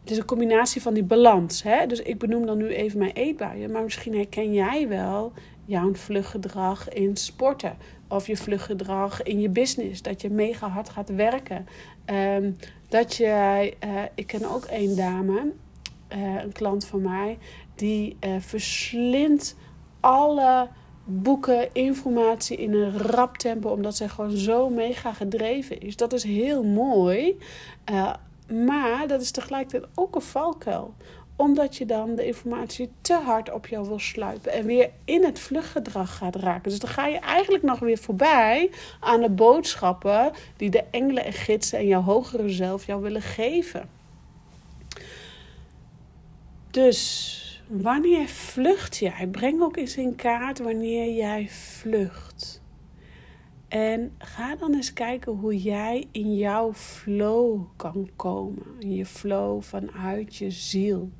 het 0.00 0.10
is 0.10 0.18
een 0.18 0.24
combinatie 0.24 0.82
van 0.82 0.94
die 0.94 1.04
balans. 1.04 1.62
Hè? 1.62 1.86
Dus 1.86 2.02
ik 2.02 2.18
benoem 2.18 2.46
dan 2.46 2.58
nu 2.58 2.68
even 2.68 2.98
mijn 2.98 3.12
eetbuien. 3.12 3.70
Maar 3.70 3.82
misschien 3.82 4.14
herken 4.14 4.52
jij 4.52 4.88
wel 4.88 5.32
jouw 5.64 5.94
vluggedrag 5.94 6.88
in 6.88 7.16
sporten. 7.16 7.76
Of 8.08 8.26
je 8.26 8.36
vluggedrag 8.36 9.22
in 9.22 9.40
je 9.40 9.48
business. 9.48 10.02
Dat 10.02 10.20
je 10.20 10.30
mega 10.30 10.68
hard 10.68 10.88
gaat 10.88 11.14
werken. 11.14 11.66
Ehm, 12.04 12.50
dat 12.88 13.14
je, 13.14 13.72
uh, 13.84 14.02
ik 14.14 14.26
ken 14.26 14.54
ook 14.54 14.64
één 14.64 14.96
dame, 14.96 15.52
uh, 16.16 16.42
een 16.42 16.52
klant 16.52 16.86
van 16.86 17.02
mij, 17.02 17.38
die 17.74 18.16
uh, 18.26 18.34
verslindt 18.38 19.56
alle 20.06 20.68
boeken, 21.04 21.74
informatie 21.74 22.56
in 22.56 22.74
een 22.74 22.98
rap 22.98 23.36
tempo, 23.36 23.70
omdat 23.70 23.96
zij 23.96 24.08
gewoon 24.08 24.36
zo 24.36 24.68
mega 24.68 25.12
gedreven 25.12 25.80
is. 25.80 25.96
Dat 25.96 26.12
is 26.12 26.22
heel 26.22 26.62
mooi, 26.64 27.38
uh, 27.90 28.12
maar 28.66 29.06
dat 29.06 29.20
is 29.20 29.30
tegelijkertijd 29.30 29.92
ook 29.94 30.14
een 30.14 30.22
valkuil 30.22 30.94
omdat 31.36 31.76
je 31.76 31.86
dan 31.86 32.14
de 32.14 32.26
informatie 32.26 32.90
te 33.00 33.14
hard 33.14 33.52
op 33.52 33.66
jou 33.66 33.88
wil 33.88 33.98
sluipen 33.98 34.52
en 34.52 34.66
weer 34.66 34.90
in 35.04 35.24
het 35.24 35.38
vluchtgedrag 35.38 36.16
gaat 36.16 36.36
raken. 36.36 36.70
Dus 36.70 36.78
dan 36.78 36.90
ga 36.90 37.06
je 37.06 37.18
eigenlijk 37.18 37.62
nog 37.62 37.78
weer 37.78 37.98
voorbij 37.98 38.70
aan 39.00 39.20
de 39.20 39.30
boodschappen 39.30 40.32
die 40.56 40.70
de 40.70 40.84
engelen 40.90 41.24
en 41.24 41.32
gidsen 41.32 41.78
en 41.78 41.86
jouw 41.86 42.02
hogere 42.02 42.48
zelf 42.48 42.86
jou 42.86 43.02
willen 43.02 43.22
geven. 43.22 43.88
Dus 46.70 47.40
wanneer 47.68 48.28
vlucht 48.28 48.96
jij? 48.96 49.28
Breng 49.30 49.62
ook 49.62 49.76
eens 49.76 49.96
in 49.96 50.14
kaart 50.14 50.58
wanneer 50.58 51.14
jij 51.14 51.48
vlucht. 51.48 52.62
En 53.68 54.12
ga 54.18 54.56
dan 54.56 54.74
eens 54.74 54.92
kijken 54.92 55.32
hoe 55.32 55.62
jij 55.62 56.08
in 56.10 56.36
jouw 56.36 56.74
flow 56.74 57.60
kan 57.76 58.08
komen. 58.16 58.62
In 58.78 58.94
je 58.94 59.06
flow 59.06 59.62
vanuit 59.62 60.36
je 60.36 60.50
ziel. 60.50 61.10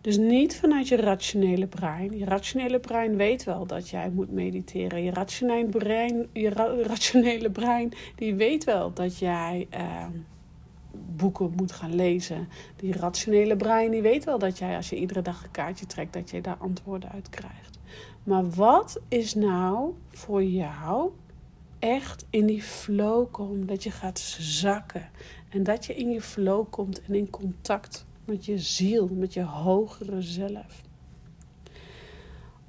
Dus 0.00 0.16
niet 0.16 0.56
vanuit 0.56 0.88
je 0.88 0.96
rationele 0.96 1.66
brein. 1.66 2.18
Je 2.18 2.24
rationele 2.24 2.78
brein 2.78 3.16
weet 3.16 3.44
wel 3.44 3.66
dat 3.66 3.88
jij 3.88 4.10
moet 4.10 4.30
mediteren. 4.30 5.02
Je 5.02 5.10
rationele 5.10 5.68
brein, 5.68 6.28
je 6.32 6.48
rationele 6.92 7.50
brein 7.50 7.92
die 8.16 8.34
weet 8.34 8.64
wel 8.64 8.92
dat 8.92 9.18
jij 9.18 9.66
uh, 9.74 10.06
boeken 11.16 11.52
moet 11.56 11.72
gaan 11.72 11.94
lezen. 11.94 12.48
Die 12.76 12.92
rationele 12.92 13.56
brein 13.56 13.90
die 13.90 14.02
weet 14.02 14.24
wel 14.24 14.38
dat 14.38 14.58
jij 14.58 14.76
als 14.76 14.90
je 14.90 14.96
iedere 14.96 15.22
dag 15.22 15.42
een 15.42 15.50
kaartje 15.50 15.86
trekt, 15.86 16.12
dat 16.12 16.30
je 16.30 16.40
daar 16.40 16.56
antwoorden 16.58 17.10
uit 17.10 17.28
krijgt. 17.28 17.78
Maar 18.22 18.50
wat 18.50 19.00
is 19.08 19.34
nou 19.34 19.94
voor 20.10 20.44
jou 20.44 21.10
echt 21.78 22.26
in 22.30 22.46
die 22.46 22.62
flow 22.62 23.30
komt? 23.30 23.68
Dat 23.68 23.82
je 23.82 23.90
gaat 23.90 24.18
zakken. 24.38 25.10
En 25.48 25.62
dat 25.62 25.86
je 25.86 25.94
in 25.94 26.10
je 26.10 26.22
flow 26.22 26.64
komt 26.70 27.02
en 27.02 27.14
in 27.14 27.30
contact 27.30 28.06
met 28.24 28.44
je 28.44 28.58
ziel, 28.58 29.08
met 29.12 29.34
je 29.34 29.42
hogere 29.42 30.22
zelf. 30.22 30.82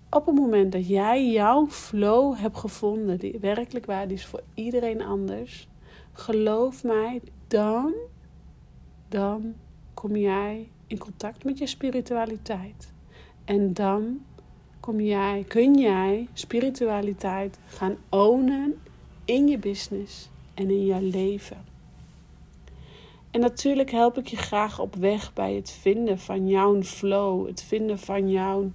Op 0.09 0.25
het 0.25 0.35
moment 0.35 0.71
dat 0.71 0.87
jij 0.87 1.31
jouw 1.31 1.67
flow 1.67 2.37
hebt 2.37 2.57
gevonden, 2.57 3.19
die 3.19 3.37
werkelijk 3.39 3.85
waar 3.85 4.07
die 4.07 4.17
is 4.17 4.25
voor 4.25 4.43
iedereen 4.53 5.01
anders, 5.01 5.67
geloof 6.11 6.83
mij, 6.83 7.21
dan 7.47 7.93
dan 9.13 9.53
kom 9.93 10.15
jij 10.15 10.69
in 10.87 10.97
contact 10.97 11.43
met 11.43 11.57
je 11.57 11.67
spiritualiteit. 11.67 12.93
En 13.45 13.73
dan 13.73 14.21
kom 14.79 15.01
jij, 15.01 15.45
kun 15.47 15.77
jij 15.77 16.27
spiritualiteit 16.33 17.59
gaan 17.67 17.97
ownen 18.09 18.81
in 19.25 19.47
je 19.47 19.57
business 19.57 20.29
en 20.53 20.69
in 20.69 20.85
je 20.85 21.01
leven. 21.01 21.57
En 23.31 23.39
natuurlijk 23.39 23.91
help 23.91 24.17
ik 24.17 24.27
je 24.27 24.37
graag 24.37 24.79
op 24.79 24.95
weg 24.95 25.33
bij 25.33 25.53
het 25.53 25.71
vinden 25.71 26.19
van 26.19 26.47
jouw 26.47 26.83
flow, 26.83 27.47
het 27.47 27.63
vinden 27.63 27.99
van 27.99 28.29
jouw 28.29 28.71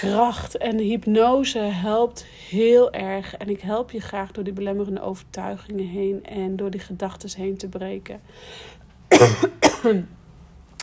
kracht. 0.00 0.56
En 0.56 0.78
hypnose 0.78 1.58
helpt 1.58 2.24
heel 2.48 2.92
erg. 2.92 3.36
En 3.36 3.48
ik 3.48 3.60
help 3.60 3.90
je 3.90 4.00
graag 4.00 4.32
door 4.32 4.44
die 4.44 4.52
belemmerende 4.52 5.00
overtuigingen 5.00 5.86
heen 5.86 6.24
en 6.24 6.56
door 6.56 6.70
die 6.70 6.80
gedachten 6.80 7.30
heen 7.36 7.56
te 7.56 7.68
breken. 7.68 8.20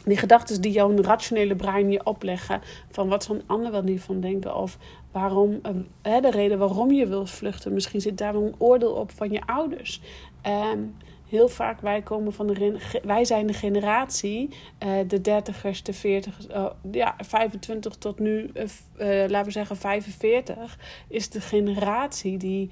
die 0.05 0.17
gedachten 0.17 0.61
die 0.61 0.71
jouw 0.71 1.01
rationele 1.01 1.55
brein 1.55 1.91
je 1.91 2.05
opleggen. 2.05 2.61
Van 2.91 3.07
wat 3.07 3.23
zo'n 3.23 3.41
ander 3.45 3.71
wel 3.71 3.81
niet 3.81 4.01
van 4.01 4.19
denken. 4.19 4.55
Of 4.55 4.77
waarom, 5.11 5.59
uh, 6.03 6.21
de 6.21 6.31
reden 6.31 6.57
waarom 6.57 6.91
je 6.91 7.07
wil 7.07 7.25
vluchten. 7.25 7.73
Misschien 7.73 8.01
zit 8.01 8.17
daar 8.17 8.35
een 8.35 8.55
oordeel 8.57 8.91
op 8.91 9.11
van 9.11 9.31
je 9.31 9.41
ouders. 9.45 10.01
Um, 10.73 10.95
heel 11.29 11.47
vaak 11.47 11.81
wij 11.81 12.01
komen 12.01 12.33
van 12.33 12.47
de 12.47 12.77
wij 13.03 13.25
zijn 13.25 13.47
de 13.47 13.53
generatie, 13.53 14.49
uh, 14.85 14.97
de 15.07 15.21
dertigers, 15.21 15.83
de 15.83 15.93
veertigers, 15.93 16.47
uh, 16.47 16.65
ja, 16.91 17.15
25 17.17 17.95
tot 17.95 18.19
nu, 18.19 18.51
uh, 18.53 18.67
laten 19.27 19.45
we 19.45 19.51
zeggen 19.51 19.77
45, 19.77 20.79
is 21.07 21.29
de 21.29 21.41
generatie 21.41 22.37
die 22.37 22.71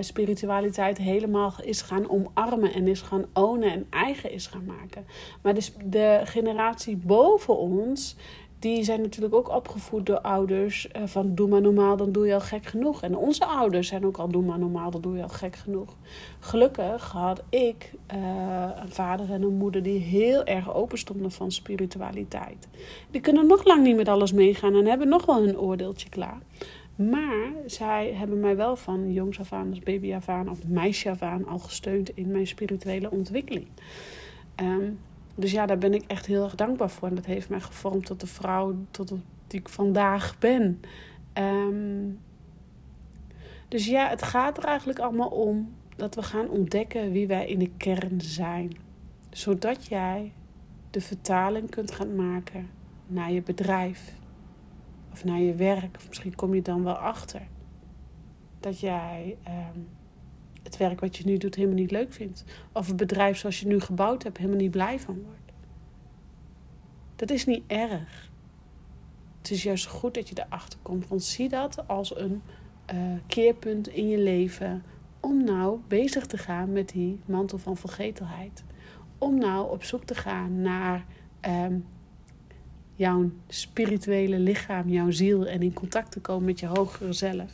spiritualiteit 0.00 0.98
helemaal 0.98 1.54
is 1.62 1.82
gaan 1.82 2.10
omarmen 2.10 2.72
en 2.72 2.88
is 2.88 3.00
gaan 3.00 3.24
ownen 3.32 3.70
en 3.70 3.86
eigen 3.90 4.30
is 4.30 4.46
gaan 4.46 4.64
maken. 4.64 5.06
Maar 5.42 5.54
de, 5.54 5.70
de 5.84 6.20
generatie 6.24 6.96
boven 6.96 7.58
ons, 7.58 8.16
die 8.64 8.84
zijn 8.84 9.00
natuurlijk 9.00 9.34
ook 9.34 9.48
opgevoed 9.48 10.06
door 10.06 10.20
ouders 10.20 10.88
uh, 10.96 11.02
van 11.06 11.34
doe 11.34 11.48
maar 11.48 11.60
normaal, 11.60 11.96
dan 11.96 12.12
doe 12.12 12.26
je 12.26 12.34
al 12.34 12.40
gek 12.40 12.66
genoeg. 12.66 13.02
En 13.02 13.16
onze 13.16 13.44
ouders 13.44 13.88
zijn 13.88 14.06
ook 14.06 14.16
al 14.16 14.28
doe 14.28 14.42
maar 14.42 14.58
normaal, 14.58 14.90
dan 14.90 15.00
doe 15.00 15.16
je 15.16 15.22
al 15.22 15.28
gek 15.28 15.56
genoeg. 15.56 15.96
Gelukkig 16.38 17.10
had 17.12 17.42
ik 17.48 17.92
uh, 18.14 18.68
een 18.82 18.92
vader 18.92 19.32
en 19.32 19.42
een 19.42 19.56
moeder 19.56 19.82
die 19.82 19.98
heel 19.98 20.44
erg 20.44 20.74
open 20.74 20.98
stonden 20.98 21.30
van 21.30 21.52
spiritualiteit. 21.52 22.68
Die 23.10 23.20
kunnen 23.20 23.46
nog 23.46 23.64
lang 23.64 23.82
niet 23.82 23.96
met 23.96 24.08
alles 24.08 24.32
meegaan 24.32 24.74
en 24.74 24.86
hebben 24.86 25.08
nog 25.08 25.26
wel 25.26 25.42
hun 25.42 25.58
oordeeltje 25.58 26.08
klaar. 26.08 26.38
Maar 26.94 27.52
zij 27.66 28.12
hebben 28.14 28.40
mij 28.40 28.56
wel 28.56 28.76
van 28.76 29.12
jongs 29.12 29.40
af 29.40 29.52
aan, 29.52 29.68
als 29.68 29.80
baby 29.80 30.14
af 30.14 30.28
aan 30.28 30.48
of 30.48 30.66
meisje 30.66 31.10
af 31.10 31.22
aan 31.22 31.46
al 31.46 31.58
gesteund 31.58 32.10
in 32.16 32.30
mijn 32.30 32.46
spirituele 32.46 33.10
ontwikkeling. 33.10 33.66
Um, 34.60 34.98
dus 35.34 35.52
ja, 35.52 35.66
daar 35.66 35.78
ben 35.78 35.94
ik 35.94 36.04
echt 36.06 36.26
heel 36.26 36.44
erg 36.44 36.54
dankbaar 36.54 36.90
voor. 36.90 37.08
En 37.08 37.14
dat 37.14 37.26
heeft 37.26 37.48
mij 37.48 37.60
gevormd 37.60 38.06
tot 38.06 38.20
de 38.20 38.26
vrouw 38.26 38.74
tot 38.90 39.12
die 39.46 39.60
ik 39.60 39.68
vandaag 39.68 40.38
ben. 40.38 40.80
Um, 41.38 42.20
dus 43.68 43.86
ja, 43.86 44.08
het 44.08 44.22
gaat 44.22 44.58
er 44.58 44.64
eigenlijk 44.64 44.98
allemaal 44.98 45.28
om 45.28 45.74
dat 45.96 46.14
we 46.14 46.22
gaan 46.22 46.48
ontdekken 46.48 47.12
wie 47.12 47.26
wij 47.26 47.46
in 47.46 47.58
de 47.58 47.70
kern 47.76 48.20
zijn. 48.20 48.72
Zodat 49.30 49.86
jij 49.86 50.32
de 50.90 51.00
vertaling 51.00 51.70
kunt 51.70 51.90
gaan 51.90 52.14
maken 52.14 52.70
naar 53.06 53.32
je 53.32 53.42
bedrijf. 53.42 54.14
Of 55.12 55.24
naar 55.24 55.40
je 55.40 55.54
werk. 55.54 55.96
Of 55.96 56.08
misschien 56.08 56.34
kom 56.34 56.54
je 56.54 56.62
dan 56.62 56.84
wel 56.84 56.94
achter. 56.94 57.42
Dat 58.60 58.80
jij 58.80 59.36
um, 59.46 59.88
werk 60.76 61.00
wat 61.00 61.16
je 61.16 61.24
nu 61.24 61.36
doet 61.36 61.54
helemaal 61.54 61.78
niet 61.78 61.90
leuk 61.90 62.12
vindt. 62.12 62.44
Of 62.72 62.86
het 62.86 62.96
bedrijf 62.96 63.36
zoals 63.38 63.60
je 63.60 63.66
nu 63.66 63.80
gebouwd 63.80 64.22
hebt 64.22 64.36
helemaal 64.36 64.58
niet 64.58 64.70
blij 64.70 65.00
van 65.00 65.22
wordt. 65.24 65.52
Dat 67.16 67.30
is 67.30 67.46
niet 67.46 67.62
erg. 67.66 68.30
Het 69.38 69.50
is 69.50 69.62
juist 69.62 69.86
goed 69.86 70.14
dat 70.14 70.28
je 70.28 70.44
erachter 70.46 70.78
komt. 70.82 71.08
Want 71.08 71.22
zie 71.22 71.48
dat 71.48 71.88
als 71.88 72.16
een 72.16 72.42
uh, 72.94 73.00
keerpunt 73.26 73.88
in 73.88 74.08
je 74.08 74.18
leven. 74.18 74.82
Om 75.20 75.44
nou 75.44 75.78
bezig 75.88 76.26
te 76.26 76.38
gaan 76.38 76.72
met 76.72 76.88
die 76.88 77.20
mantel 77.26 77.58
van 77.58 77.76
vergetelheid. 77.76 78.64
Om 79.18 79.38
nou 79.38 79.70
op 79.70 79.84
zoek 79.84 80.04
te 80.04 80.14
gaan 80.14 80.60
naar 80.60 81.04
um, 81.48 81.86
jouw 82.94 83.30
spirituele 83.48 84.38
lichaam, 84.38 84.88
jouw 84.88 85.10
ziel. 85.10 85.46
En 85.46 85.62
in 85.62 85.72
contact 85.72 86.12
te 86.12 86.20
komen 86.20 86.44
met 86.44 86.60
je 86.60 86.66
hogere 86.66 87.12
zelf. 87.12 87.52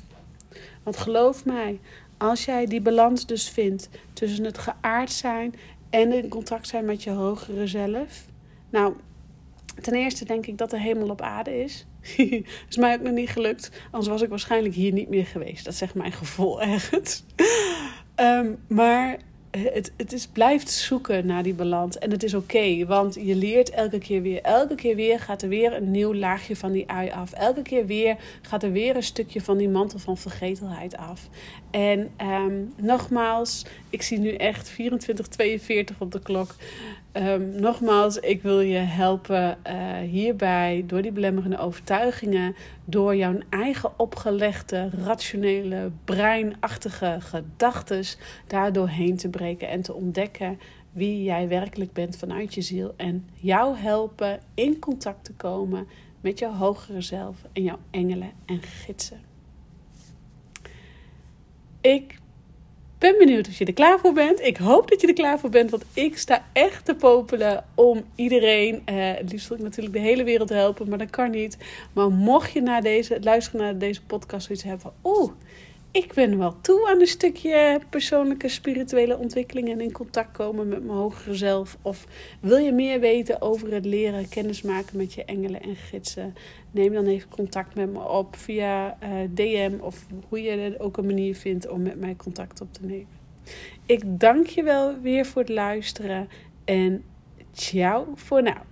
Want 0.83 0.97
geloof 0.97 1.45
mij, 1.45 1.81
als 2.21 2.45
jij 2.45 2.67
die 2.67 2.81
balans 2.81 3.27
dus 3.27 3.49
vindt 3.49 3.89
tussen 4.13 4.45
het 4.45 4.59
geaard 4.59 5.13
zijn 5.13 5.55
en 5.91 6.13
in 6.13 6.29
contact 6.29 6.69
zijn 6.69 6.85
met 6.85 7.03
je 7.03 7.11
hogere 7.11 7.67
zelf. 7.67 8.25
Nou, 8.71 8.95
ten 9.81 9.95
eerste 9.95 10.25
denk 10.25 10.47
ik 10.47 10.59
dat 10.59 10.71
de 10.71 10.81
hemel 10.81 11.09
op 11.09 11.21
aarde 11.21 11.63
is. 11.63 11.87
is 12.69 12.77
mij 12.77 12.95
ook 12.95 13.03
nog 13.03 13.13
niet 13.13 13.31
gelukt. 13.31 13.71
Anders 13.91 14.09
was 14.09 14.23
ik 14.23 14.29
waarschijnlijk 14.29 14.75
hier 14.75 14.93
niet 14.93 15.09
meer 15.09 15.27
geweest. 15.27 15.65
Dat 15.65 15.75
zegt 15.75 15.95
mijn 15.95 16.13
gevoel 16.13 16.63
ergens. 16.63 17.25
um, 18.17 18.59
maar 18.69 19.19
het, 19.51 19.93
het 19.97 20.13
is, 20.13 20.27
blijft 20.27 20.71
zoeken 20.71 21.27
naar 21.27 21.43
die 21.43 21.55
balans. 21.55 21.99
En 21.99 22.11
het 22.11 22.23
is 22.23 22.35
oké, 22.35 22.87
want 22.87 23.15
je 23.15 23.35
leert 23.35 23.71
elke 23.71 23.99
keer 23.99 24.23
weer. 24.23 24.43
Elke 24.43 24.75
keer 24.75 24.97
weer 24.97 25.21
gaat 25.21 25.43
er 25.43 25.49
weer 25.49 25.73
een 25.73 25.91
nieuw 25.91 26.15
laagje 26.15 26.57
van 26.57 26.73
die 26.73 26.91
ui 26.91 27.11
af. 27.11 27.33
Elke 27.33 27.63
keer 27.63 27.87
weer 27.87 28.17
gaat 28.43 28.63
er 28.63 28.73
weer 28.73 28.97
een 28.97 29.03
stukje 29.03 29.41
van 29.41 29.57
die 29.57 29.69
mantel 29.69 29.99
van 29.99 30.17
vergetelheid 30.17 30.97
af. 30.97 31.29
En 31.71 32.11
um, 32.21 32.73
nogmaals, 32.77 33.65
ik 33.91 34.03
zie 34.03 34.19
nu 34.19 34.35
echt 34.35 34.69
24, 34.69 35.27
42 35.27 36.01
op 36.01 36.13
de 36.13 36.21
klok. 36.21 36.55
Um, 37.13 37.61
nogmaals, 37.61 38.19
ik 38.19 38.43
wil 38.43 38.61
je 38.61 38.79
helpen 38.79 39.59
uh, 39.67 39.99
hierbij 39.99 40.85
door 40.87 41.03
die 41.03 41.13
belemmerende 41.13 41.59
overtuigingen, 41.59 42.55
door 42.85 43.17
jouw 43.17 43.39
eigen 43.49 43.99
opgelegde, 43.99 44.91
rationele, 45.05 45.91
breinachtige 46.05 47.17
gedachten 47.21 48.05
daardoor 48.47 48.89
heen 48.89 49.17
te 49.17 49.29
breken 49.29 49.69
en 49.69 49.83
te 49.83 49.95
ontdekken 49.95 50.59
wie 50.93 51.23
jij 51.23 51.49
werkelijk 51.49 51.93
bent 51.93 52.17
vanuit 52.17 52.55
je 52.55 52.61
ziel 52.61 52.95
en 52.97 53.29
jou 53.35 53.77
helpen 53.77 54.41
in 54.55 54.79
contact 54.79 55.25
te 55.25 55.35
komen 55.35 55.87
met 56.21 56.39
jouw 56.39 56.53
hogere 56.53 57.01
zelf 57.01 57.37
en 57.53 57.63
jouw 57.63 57.79
engelen 57.91 58.33
en 58.47 58.63
gidsen. 58.63 59.21
Ik 61.81 62.19
ben 63.01 63.19
benieuwd 63.19 63.49
of 63.49 63.59
je 63.59 63.65
er 63.65 63.73
klaar 63.73 63.99
voor 63.99 64.13
bent. 64.13 64.41
Ik 64.41 64.57
hoop 64.57 64.91
dat 64.91 65.01
je 65.01 65.07
er 65.07 65.13
klaar 65.13 65.39
voor 65.39 65.51
bent, 65.51 65.71
want 65.71 65.85
ik 65.95 66.19
sta 66.19 66.45
echt 66.53 66.85
te 66.85 66.95
popelen 66.95 67.65
om 67.75 68.05
iedereen, 68.15 68.83
eh, 68.85 68.95
het 68.97 69.33
liefst 69.33 69.51
ik 69.51 69.59
natuurlijk 69.59 69.95
de 69.95 70.01
hele 70.01 70.25
wereld 70.25 70.49
helpen, 70.49 70.89
maar 70.89 70.99
dat 70.99 71.11
kan 71.11 71.31
niet. 71.31 71.57
Maar 71.93 72.11
mocht 72.11 72.53
je 72.53 72.63
na 72.63 72.81
deze, 72.81 73.19
luisteren 73.21 73.61
naar 73.61 73.79
deze 73.79 74.03
podcast 74.03 74.47
zoiets 74.47 74.65
hebben 74.65 74.93
oeh, 75.05 75.33
ik 75.93 76.13
ben 76.15 76.39
wel 76.39 76.61
toe 76.61 76.89
aan 76.89 77.01
een 77.01 77.07
stukje 77.07 77.81
persoonlijke 77.89 78.49
spirituele 78.49 79.19
ontwikkeling 79.19 79.69
en 79.69 79.81
in 79.81 79.93
contact 79.93 80.37
komen 80.37 80.69
met 80.69 80.85
mijn 80.85 80.99
hogere 80.99 81.35
zelf. 81.35 81.79
Of 81.83 82.07
wil 82.41 82.57
je 82.57 82.73
meer 82.73 83.01
weten 83.01 83.43
over 83.43 83.73
het 83.73 83.85
leren 83.85 84.29
kennismaken 84.29 84.97
met 84.97 85.13
je 85.13 85.25
engelen 85.25 85.63
en 85.63 85.77
gidsen? 85.77 86.35
Neem 86.71 86.93
dan 86.93 87.07
even 87.07 87.29
contact 87.29 87.75
met 87.75 87.93
me 87.93 88.09
op 88.09 88.37
via 88.37 88.97
eh, 89.01 89.11
DM 89.31 89.73
of 89.81 90.07
hoe 90.29 90.43
je 90.43 90.51
er 90.51 90.81
ook 90.81 90.97
een 90.97 91.07
manier 91.07 91.37
vindt 91.37 91.69
om 91.69 91.83
met 91.83 92.01
mij 92.01 92.17
contact 92.17 92.61
op 92.61 92.73
te 92.73 92.85
nemen. 92.85 93.19
Ik 93.87 94.03
dank 94.05 94.47
je 94.47 94.63
wel 94.63 95.01
weer 95.01 95.27
voor 95.27 95.43
het 95.43 95.51
luisteren 95.51 96.29
en 96.65 97.05
ciao 97.53 98.13
voor 98.15 98.43
nu. 98.43 98.70